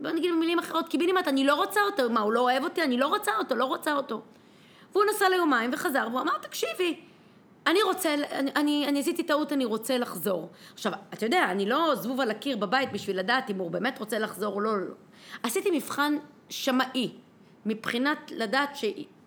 בוא 0.00 0.10
נגיד 0.10 0.30
במילים 0.30 0.58
אחרות, 0.58 0.88
קיבינימט, 0.88 1.28
אני 1.28 1.44
לא 1.44 1.54
רוצה 1.54 1.80
אותו, 1.90 2.10
מה, 2.10 2.20
הוא 2.20 2.32
לא 2.32 2.40
אוהב 2.40 2.64
אותי? 2.64 2.82
אני 2.82 2.98
לא 2.98 3.06
רוצה 3.06 3.32
אותו, 3.38 3.54
לא 3.54 3.64
רוצה 3.64 3.92
אותו. 3.92 4.22
והוא 4.92 5.04
נסע 5.10 5.28
ליומיים 5.28 5.70
וחזר, 5.72 6.06
והוא 6.10 6.20
אמר, 6.20 6.38
תקשיבי, 6.38 7.00
אני 7.66 7.82
רוצה, 7.82 8.14
אני, 8.14 8.50
אני, 8.56 8.88
אני 8.88 9.00
עשיתי 9.00 9.22
טעות, 9.22 9.52
אני 9.52 9.64
רוצה 9.64 9.98
לחזור. 9.98 10.48
עכשיו, 10.74 10.92
אתה 11.12 11.26
יודע, 11.26 11.44
אני 11.50 11.66
לא 11.66 11.94
זבוב 11.94 12.20
על 12.20 12.30
הקיר 12.30 12.56
בבית 12.56 12.92
בשביל 12.92 13.18
לדעת 13.18 13.50
אם 13.50 13.58
הוא 13.58 13.70
באמת 13.70 13.98
רוצה 13.98 14.18
לחזור 14.18 14.54
או 14.54 14.60
לא. 14.60 14.78
לא. 14.78 14.94
עשיתי 15.42 15.70
מבחן 15.70 16.16
שמאי, 16.48 17.10
מבחינת 17.66 18.32
לדעת 18.36 18.76
ש, 18.76 18.84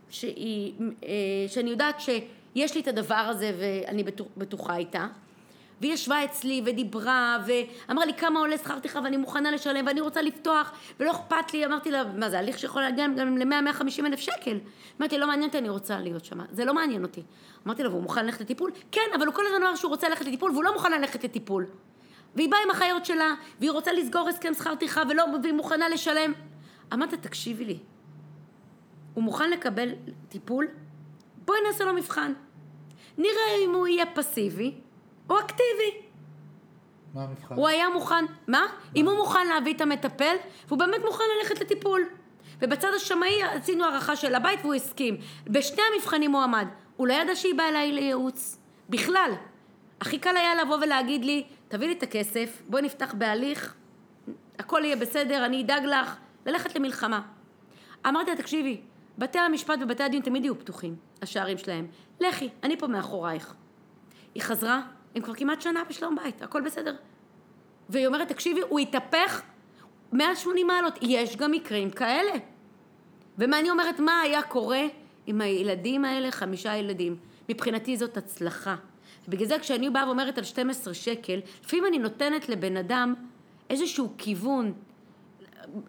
שהיא, 0.09 0.73
אה, 1.03 1.09
שאני 1.47 1.69
יודעת 1.69 1.99
שיש 1.99 2.75
לי 2.75 2.81
את 2.81 2.87
הדבר 2.87 3.15
הזה 3.15 3.51
ואני 3.59 4.03
בטוחה 4.37 4.77
איתה. 4.77 5.07
והיא 5.81 5.93
ישבה 5.93 6.25
אצלי 6.25 6.61
ודיברה 6.65 7.37
ואמרה 7.45 8.05
לי 8.05 8.13
כמה 8.13 8.39
עולה 8.39 8.57
שכר 8.57 8.79
טרחה 8.79 8.99
ואני 9.03 9.17
מוכנה 9.17 9.51
לשלם 9.51 9.85
ואני 9.87 10.01
רוצה 10.01 10.21
לפתוח 10.21 10.71
ולא 10.99 11.11
אכפת 11.11 11.53
לי, 11.53 11.65
אמרתי 11.65 11.91
לה, 11.91 12.03
מה 12.03 12.29
זה 12.29 12.39
הליך 12.39 12.59
שיכול 12.59 12.81
להגיע 12.81 13.07
גם 13.07 13.37
ל-100-150 13.37 14.05
אלף 14.05 14.19
שקל? 14.19 14.59
אמרתי, 14.99 15.17
לא 15.17 15.27
מעניין 15.27 15.47
אותי, 15.47 15.57
אני 15.57 15.69
רוצה 15.69 15.99
להיות 15.99 16.25
שם, 16.25 16.39
זה 16.51 16.65
לא 16.65 16.73
מעניין 16.73 17.03
אותי. 17.03 17.23
אמרתי 17.65 17.83
לה, 17.83 17.89
והוא 17.89 18.03
מוכן 18.03 18.25
ללכת 18.25 18.41
לטיפול? 18.41 18.71
כן, 18.91 19.01
אבל 19.15 19.25
הוא 19.25 19.35
כל 19.35 19.45
הזמן 19.45 19.67
אמר 19.67 19.75
שהוא 19.75 19.89
רוצה 19.89 20.09
ללכת 20.09 20.25
לטיפול 20.25 20.51
והוא 20.51 20.63
לא 20.63 20.73
מוכן 20.73 20.91
ללכת 20.91 21.23
לטיפול. 21.23 21.65
והיא 22.35 22.49
באה 22.49 22.59
עם 22.65 22.71
החיות 22.71 23.05
שלה, 23.05 23.33
והיא 23.59 23.71
רוצה 23.71 23.93
לסגור 23.93 24.29
הסכם 24.29 24.53
שכר 24.53 24.75
טרחה 24.75 25.03
והיא 25.43 25.53
מוכנה 25.53 25.89
לשלם. 25.89 26.33
אמרתי, 26.93 27.17
תקשיבי 27.17 27.65
לי, 27.65 27.79
הוא 29.13 29.23
מוכן 29.23 29.49
לקבל 29.49 29.89
טיפול? 30.29 30.67
בואי 31.45 31.59
נעשה 31.67 31.83
לו 31.83 31.93
מבחן. 31.93 32.33
נראה 33.17 33.65
אם 33.65 33.75
הוא 33.75 33.87
יהיה 33.87 34.05
פסיבי, 34.05 34.73
הוא 35.31 35.39
אקטיבי. 35.39 36.07
מה 37.13 37.23
המבחן? 37.23 37.55
הוא 37.55 37.67
היה 37.67 37.89
מוכן, 37.89 38.25
מה? 38.47 38.65
אם 38.95 39.07
הוא 39.07 39.17
מוכן 39.17 39.47
להביא 39.47 39.73
את 39.73 39.81
המטפל, 39.81 40.35
והוא 40.67 40.79
באמת 40.79 41.01
מוכן 41.05 41.23
ללכת 41.37 41.61
לטיפול. 41.61 42.01
ובצד 42.61 42.89
השמאי 42.95 43.43
עשינו 43.43 43.85
הערכה 43.85 44.15
של 44.15 44.35
הבית 44.35 44.59
והוא 44.61 44.73
הסכים. 44.73 45.17
בשני 45.47 45.81
המבחנים 45.93 46.31
הוא 46.31 46.41
עמד. 46.41 46.67
הוא 46.97 47.07
לא 47.07 47.13
ידע 47.13 47.35
שהיא 47.35 47.55
באה 47.55 47.69
אליי 47.69 47.91
לייעוץ. 47.91 48.57
בכלל. 48.89 49.31
הכי 50.01 50.19
קל 50.19 50.37
היה 50.37 50.55
לבוא 50.55 50.77
ולהגיד 50.81 51.25
לי, 51.25 51.47
תביא 51.67 51.87
לי 51.87 51.93
את 51.93 52.03
הכסף, 52.03 52.61
בואי 52.69 52.81
נפתח 52.81 53.13
בהליך, 53.17 53.75
הכל 54.59 54.81
יהיה 54.83 54.95
בסדר, 54.95 55.45
אני 55.45 55.61
אדאג 55.61 55.85
לך, 55.85 56.15
ללכת 56.45 56.75
למלחמה. 56.75 57.21
אמרתי 58.07 58.31
לה, 58.31 58.37
תקשיבי, 58.37 58.81
בתי 59.17 59.39
המשפט 59.39 59.79
ובתי 59.81 60.03
הדין 60.03 60.21
תמיד 60.21 60.43
יהיו 60.43 60.59
פתוחים, 60.59 60.95
השערים 61.21 61.57
שלהם. 61.57 61.87
לכי, 62.19 62.49
אני 62.63 62.77
פה 62.77 62.87
מאחורייך. 62.87 63.53
היא 64.35 64.43
חזרה, 64.43 64.81
הם 65.15 65.21
כבר 65.21 65.33
כמעט 65.33 65.61
שנה 65.61 65.83
בשלום 65.89 66.15
בית, 66.23 66.41
הכל 66.41 66.61
בסדר. 66.61 66.95
והיא 67.89 68.07
אומרת, 68.07 68.27
תקשיבי, 68.27 68.61
הוא 68.69 68.79
התהפך 68.79 69.41
180 70.11 70.67
מעלות, 70.67 70.99
יש 71.01 71.35
גם 71.35 71.51
מקרים 71.51 71.89
כאלה. 71.89 72.31
ומה 73.37 73.59
אני 73.59 73.69
אומרת, 73.69 73.99
מה 73.99 74.21
היה 74.21 74.41
קורה 74.41 74.81
עם 75.27 75.41
הילדים 75.41 76.05
האלה, 76.05 76.31
חמישה 76.31 76.75
ילדים? 76.75 77.15
מבחינתי 77.49 77.97
זאת 77.97 78.17
הצלחה. 78.17 78.75
ובגלל 79.27 79.47
זה 79.47 79.59
כשאני 79.59 79.89
באה 79.89 80.07
ואומרת 80.07 80.37
על 80.37 80.43
12 80.43 80.93
שקל, 80.93 81.39
לפעמים 81.65 81.85
אני 81.85 81.99
נותנת 81.99 82.49
לבן 82.49 82.77
אדם 82.77 83.13
איזשהו 83.69 84.13
כיוון, 84.17 84.73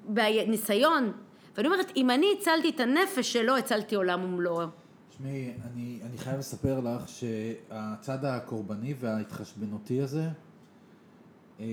בניסיון, 0.04 1.12
ואני 1.56 1.68
אומרת, 1.68 1.92
אם 1.96 2.10
אני 2.10 2.26
הצלתי 2.38 2.68
את 2.68 2.80
הנפש 2.80 3.32
שלו, 3.32 3.56
הצלתי 3.56 3.94
עולם 3.94 4.24
ומלואו. 4.24 4.66
תשמעי, 5.22 5.52
אני, 5.64 6.00
אני 6.02 6.18
חייב 6.18 6.38
לספר 6.38 6.80
לך 6.80 7.08
שהצד 7.08 8.24
הקורבני 8.24 8.94
וההתחשבנותי 9.00 10.00
הזה, 10.00 10.28
אה, 11.60 11.66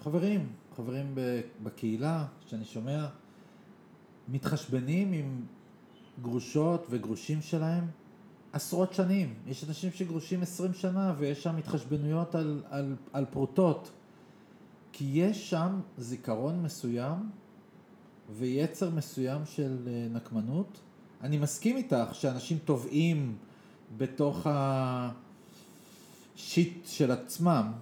חברים, 0.00 0.52
חברים 0.76 1.14
בקהילה, 1.62 2.26
שאני 2.46 2.64
שומע, 2.64 3.06
מתחשבנים 4.28 5.12
עם 5.12 5.44
גרושות 6.22 6.86
וגרושים 6.90 7.40
שלהם 7.40 7.84
עשרות 8.52 8.94
שנים. 8.94 9.34
יש 9.46 9.64
אנשים 9.64 9.90
שגרושים 9.92 10.42
עשרים 10.42 10.72
שנה 10.72 11.14
ויש 11.18 11.42
שם 11.42 11.56
התחשבנויות 11.56 12.34
על, 12.34 12.62
על, 12.70 12.96
על 13.12 13.24
פרוטות. 13.24 13.90
כי 14.92 15.04
יש 15.14 15.50
שם 15.50 15.80
זיכרון 15.98 16.62
מסוים 16.62 17.30
ויצר 18.30 18.90
מסוים 18.90 19.46
של 19.46 19.78
אה, 19.86 20.06
נקמנות 20.10 20.80
אני 21.22 21.38
מסכים 21.38 21.76
איתך 21.76 22.14
שאנשים 22.14 22.58
טובעים 22.58 23.36
בתוך 23.96 24.46
השיט 26.36 26.86
של 26.86 27.10
עצמם, 27.10 27.72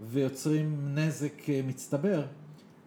ויוצרים 0.00 0.94
נזק 0.94 1.50
אה, 1.50 1.60
מצטבר, 1.64 2.22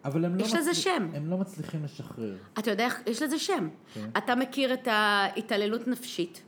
אבל 0.06 0.26
הם 0.26 0.36
לא, 0.36 0.44
יש 0.44 0.54
לזה 0.54 0.74
שם. 0.74 1.10
הם 1.14 1.28
לא 1.28 1.38
מצליחים 1.38 1.84
לשחרר. 1.84 2.38
אתה 2.60 2.72
יודע 2.72 2.88
יש 3.08 3.22
לזה 3.22 3.40
שם. 3.40 3.70
כן. 3.94 4.10
אתה 4.18 4.36
מכיר 4.36 4.74
את 4.74 4.88
ההתעללות 4.88 5.88
נפשית, 5.88 6.42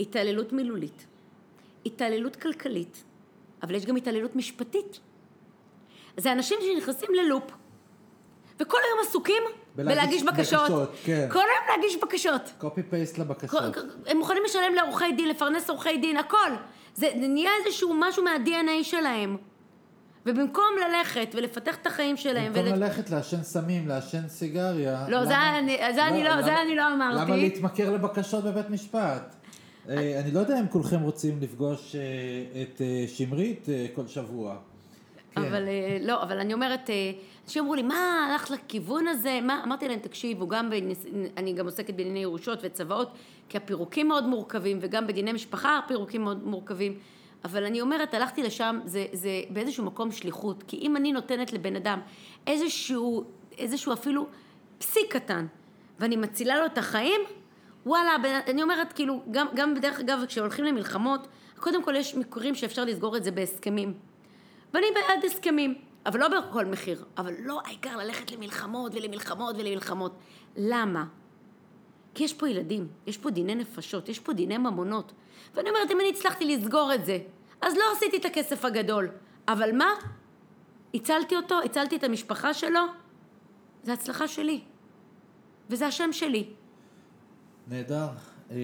התעללות 0.00 0.52
מילולית, 0.52 1.06
התעללות 1.86 2.36
כלכלית, 2.36 3.04
אבל 3.62 3.74
יש 3.74 3.86
גם 3.86 3.96
התעללות 3.96 4.36
משפטית. 4.36 5.00
זה 6.16 6.32
אנשים 6.32 6.58
שנכנסים 6.60 7.08
ללופ, 7.14 7.52
וכל 8.60 8.78
היום 8.86 9.08
עסוקים 9.08 9.42
בלהגיש 9.76 10.22
בקשות. 10.22 10.60
בקשות, 10.62 10.92
כן. 11.04 11.28
כל 11.32 11.38
היום 11.38 11.76
להגיש 11.76 11.96
בקשות. 12.02 12.42
קופי 12.58 12.82
פייסט 12.82 13.18
לבקשות. 13.18 13.76
הם 14.06 14.16
מוכנים 14.18 14.42
לשלם 14.44 14.74
לעורכי 14.74 15.12
דין, 15.12 15.28
לפרנס 15.28 15.70
עורכי 15.70 15.96
דין, 15.98 16.16
הכל. 16.16 16.50
זה, 16.94 17.08
זה 17.20 17.28
נהיה 17.28 17.50
איזשהו 17.66 17.94
משהו 17.94 18.22
מה-DNA 18.24 18.84
שלהם. 18.84 19.36
ובמקום 20.26 20.64
ללכת 20.88 21.28
ולפתח 21.34 21.76
את 21.76 21.86
החיים 21.86 22.16
שלהם... 22.16 22.52
במקום 22.52 22.72
ול- 22.72 22.78
ללכת 22.78 23.10
לעשן 23.10 23.42
סמים, 23.42 23.88
לעשן 23.88 24.28
סיגריה... 24.28 25.04
לא, 25.08 25.24
זה 25.24 25.32
למה- 25.32 25.58
אני- 25.58 25.78
זה 25.94 26.06
אני 26.06 26.24
לא- 26.24 26.42
זה 26.42 26.60
אני 26.62 26.76
לא 26.76 26.82
אמרתי. 26.94 27.20
למה 27.26 27.36
להתמכר 27.36 27.90
לבקשות 27.90 28.44
בבית 28.44 28.70
משפט? 28.70 29.34
אה, 29.88 30.20
אני 30.20 30.30
לא 30.30 30.40
יודע 30.40 30.60
אם 30.60 30.68
כולכם 30.68 31.00
רוצים 31.00 31.38
לפגוש 31.40 31.96
אה, 31.96 32.00
את 32.62 32.80
אה, 32.80 33.04
שמרית 33.08 33.66
כל 33.94 34.06
שבוע. 34.06 34.56
כן. 35.34 35.40
אבל 35.40 35.68
אה, 35.68 35.98
לא, 36.00 36.22
אבל 36.22 36.38
אני 36.38 36.54
אומרת, 36.54 36.90
אה, 36.90 37.12
אנשים 37.44 37.62
אמרו 37.62 37.74
לי, 37.74 37.82
מה, 37.82 38.28
הלכת 38.30 38.50
לכיוון 38.50 39.08
הזה? 39.08 39.40
מה? 39.42 39.62
אמרתי 39.64 39.88
להם, 39.88 39.98
תקשיבו, 39.98 40.48
גם 40.48 40.70
בנס... 40.70 41.06
אני 41.36 41.52
גם 41.52 41.64
עוסקת 41.64 41.94
בענייני 41.94 42.18
ירושות 42.18 42.58
וצוואות, 42.62 43.12
כי 43.48 43.56
הפירוקים 43.56 44.08
מאוד 44.08 44.26
מורכבים, 44.26 44.78
וגם 44.80 45.06
בדיני 45.06 45.32
משפחה 45.32 45.78
הפירוקים 45.78 46.22
מאוד 46.22 46.46
מורכבים. 46.46 46.98
אבל 47.44 47.64
אני 47.64 47.80
אומרת, 47.80 48.14
הלכתי 48.14 48.42
לשם, 48.42 48.80
זה, 48.84 49.06
זה 49.12 49.30
באיזשהו 49.50 49.84
מקום 49.84 50.12
שליחות. 50.12 50.64
כי 50.66 50.76
אם 50.76 50.96
אני 50.96 51.12
נותנת 51.12 51.52
לבן 51.52 51.76
אדם 51.76 52.00
איזשהו, 52.46 53.24
איזשהו 53.58 53.92
אפילו 53.92 54.26
פסיק 54.78 55.12
קטן, 55.12 55.46
ואני 56.00 56.16
מצילה 56.16 56.56
לו 56.56 56.66
את 56.66 56.78
החיים, 56.78 57.20
וואלה, 57.86 58.16
אני 58.46 58.62
אומרת, 58.62 58.92
כאילו, 58.92 59.22
גם, 59.30 59.46
גם 59.54 59.74
בדרך 59.74 60.00
אגב, 60.00 60.24
כשהולכים 60.26 60.64
למלחמות, 60.64 61.28
קודם 61.56 61.82
כל 61.82 61.96
יש 61.96 62.14
מקרים 62.14 62.54
שאפשר 62.54 62.84
לסגור 62.84 63.16
את 63.16 63.24
זה 63.24 63.30
בהסכמים. 63.30 63.94
ואני 64.74 64.86
בעד 64.94 65.24
הסכמים, 65.24 65.74
אבל 66.06 66.20
לא 66.20 66.28
בכל 66.28 66.64
מחיר. 66.64 67.04
אבל 67.18 67.34
לא 67.38 67.60
העיקר 67.64 67.96
ללכת 67.96 68.32
למלחמות 68.32 68.94
ולמלחמות 68.94 69.56
ולמלחמות. 69.58 70.18
למה? 70.56 71.04
כי 72.14 72.24
יש 72.24 72.34
פה 72.34 72.48
ילדים, 72.48 72.88
יש 73.06 73.18
פה 73.18 73.30
דיני 73.30 73.54
נפשות, 73.54 74.08
יש 74.08 74.18
פה 74.18 74.32
דיני 74.32 74.58
ממונות. 74.58 75.12
ואני 75.54 75.68
אומרת, 75.68 75.90
אם 75.90 76.00
אני 76.00 76.08
הצלחתי 76.08 76.44
לסגור 76.56 76.94
את 76.94 77.04
זה, 77.04 77.18
אז 77.60 77.74
לא 77.76 77.84
עשיתי 77.96 78.16
את 78.16 78.24
הכסף 78.24 78.64
הגדול. 78.64 79.08
אבל 79.48 79.76
מה? 79.76 79.90
הצלתי 80.94 81.36
אותו, 81.36 81.60
הצלתי 81.64 81.96
את 81.96 82.04
המשפחה 82.04 82.54
שלו, 82.54 82.80
זה 83.82 83.92
הצלחה 83.92 84.28
שלי. 84.28 84.60
וזה 85.70 85.86
השם 85.86 86.12
שלי. 86.12 86.48
נהדר. 87.68 88.08
אה, 88.50 88.56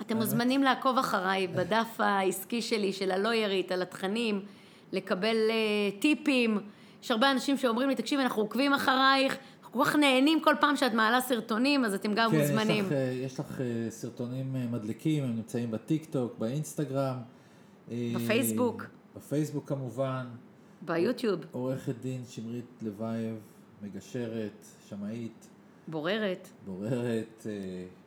אתם 0.00 0.16
מוזמנים 0.16 0.62
לעקוב 0.62 0.98
אחריי 0.98 1.46
בדף 1.46 1.88
העסקי 1.98 2.62
שלי 2.62 2.92
של 2.92 3.10
הלוירית, 3.10 3.72
על 3.72 3.82
התכנים, 3.82 4.44
לקבל 4.92 5.36
uh, 5.48 6.00
טיפים. 6.00 6.58
יש 7.02 7.10
הרבה 7.10 7.30
אנשים 7.30 7.56
שאומרים 7.56 7.88
לי, 7.88 7.94
תקשיב, 7.94 8.20
אנחנו 8.20 8.42
עוקבים 8.42 8.72
אחרייך, 8.74 9.38
אנחנו 9.62 9.84
כל 9.84 9.84
כך 9.84 9.96
נהנים 9.96 10.40
כל 10.40 10.54
פעם 10.60 10.76
שאת 10.76 10.92
מעלה 10.92 11.20
סרטונים, 11.20 11.84
אז 11.84 11.94
אתם 11.94 12.14
גם 12.14 12.30
כן, 12.30 12.40
מוזמנים. 12.40 12.84
יש 12.84 12.90
לך, 12.90 12.92
אה, 12.92 13.12
יש 13.24 13.40
לך 13.40 13.60
אה, 13.60 13.90
סרטונים 13.90 14.56
אה, 14.56 14.66
מדליקים, 14.70 15.24
הם 15.24 15.36
נמצאים 15.36 15.70
בטיק 15.70 16.04
טוק, 16.04 16.38
באינסטגרם. 16.38 17.16
בפייסבוק. 17.88 18.86
בפייסבוק 19.16 19.68
כמובן. 19.68 20.26
ביוטיוב, 20.82 21.40
עורכת 21.52 21.94
דין 22.02 22.22
שמרית 22.28 22.64
לבייב, 22.82 23.36
מגשרת, 23.82 24.66
שמאית, 24.88 25.48
בוררת. 25.88 26.48
בוררת, 26.66 27.46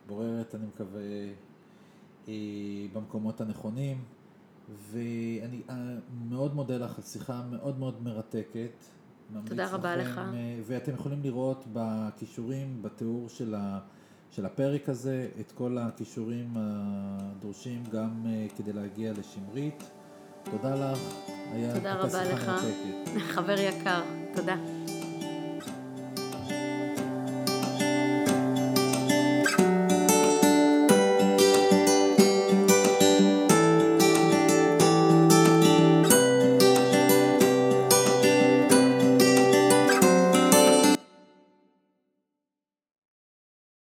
בוררת 0.06 0.54
אני 0.54 0.66
מקווה 0.66 1.02
במקומות 2.92 3.40
הנכונים. 3.40 3.98
ואני 4.68 5.62
אה, 5.70 5.74
מאוד 6.28 6.54
מודה 6.54 6.78
לך 6.78 6.98
שיחה 7.06 7.42
מאוד 7.50 7.78
מאוד 7.78 8.02
מרתקת. 8.02 8.84
תודה 9.44 9.68
רבה 9.70 9.96
לכם, 9.96 10.10
לך. 10.10 10.18
אה, 10.18 10.60
ואתם 10.66 10.94
יכולים 10.94 11.22
לראות 11.22 11.64
בכישורים, 11.72 12.82
בתיאור 12.82 13.28
של, 13.28 13.54
ה, 13.54 13.78
של 14.30 14.46
הפרק 14.46 14.88
הזה, 14.88 15.28
את 15.40 15.52
כל 15.52 15.78
הכישורים 15.78 16.52
הדורשים 16.56 17.84
גם 17.92 18.26
אה, 18.26 18.46
כדי 18.56 18.72
להגיע 18.72 19.12
לשמרית. 19.12 19.90
תודה 20.50 20.74
לך, 20.74 20.98
היה 21.52 21.74
תודה 21.74 21.94
רבה 21.94 22.24
לך. 22.24 22.48
מרתקת. 22.48 23.20
חבר 23.34 23.58
יקר, 23.58 24.02
תודה. 24.34 24.56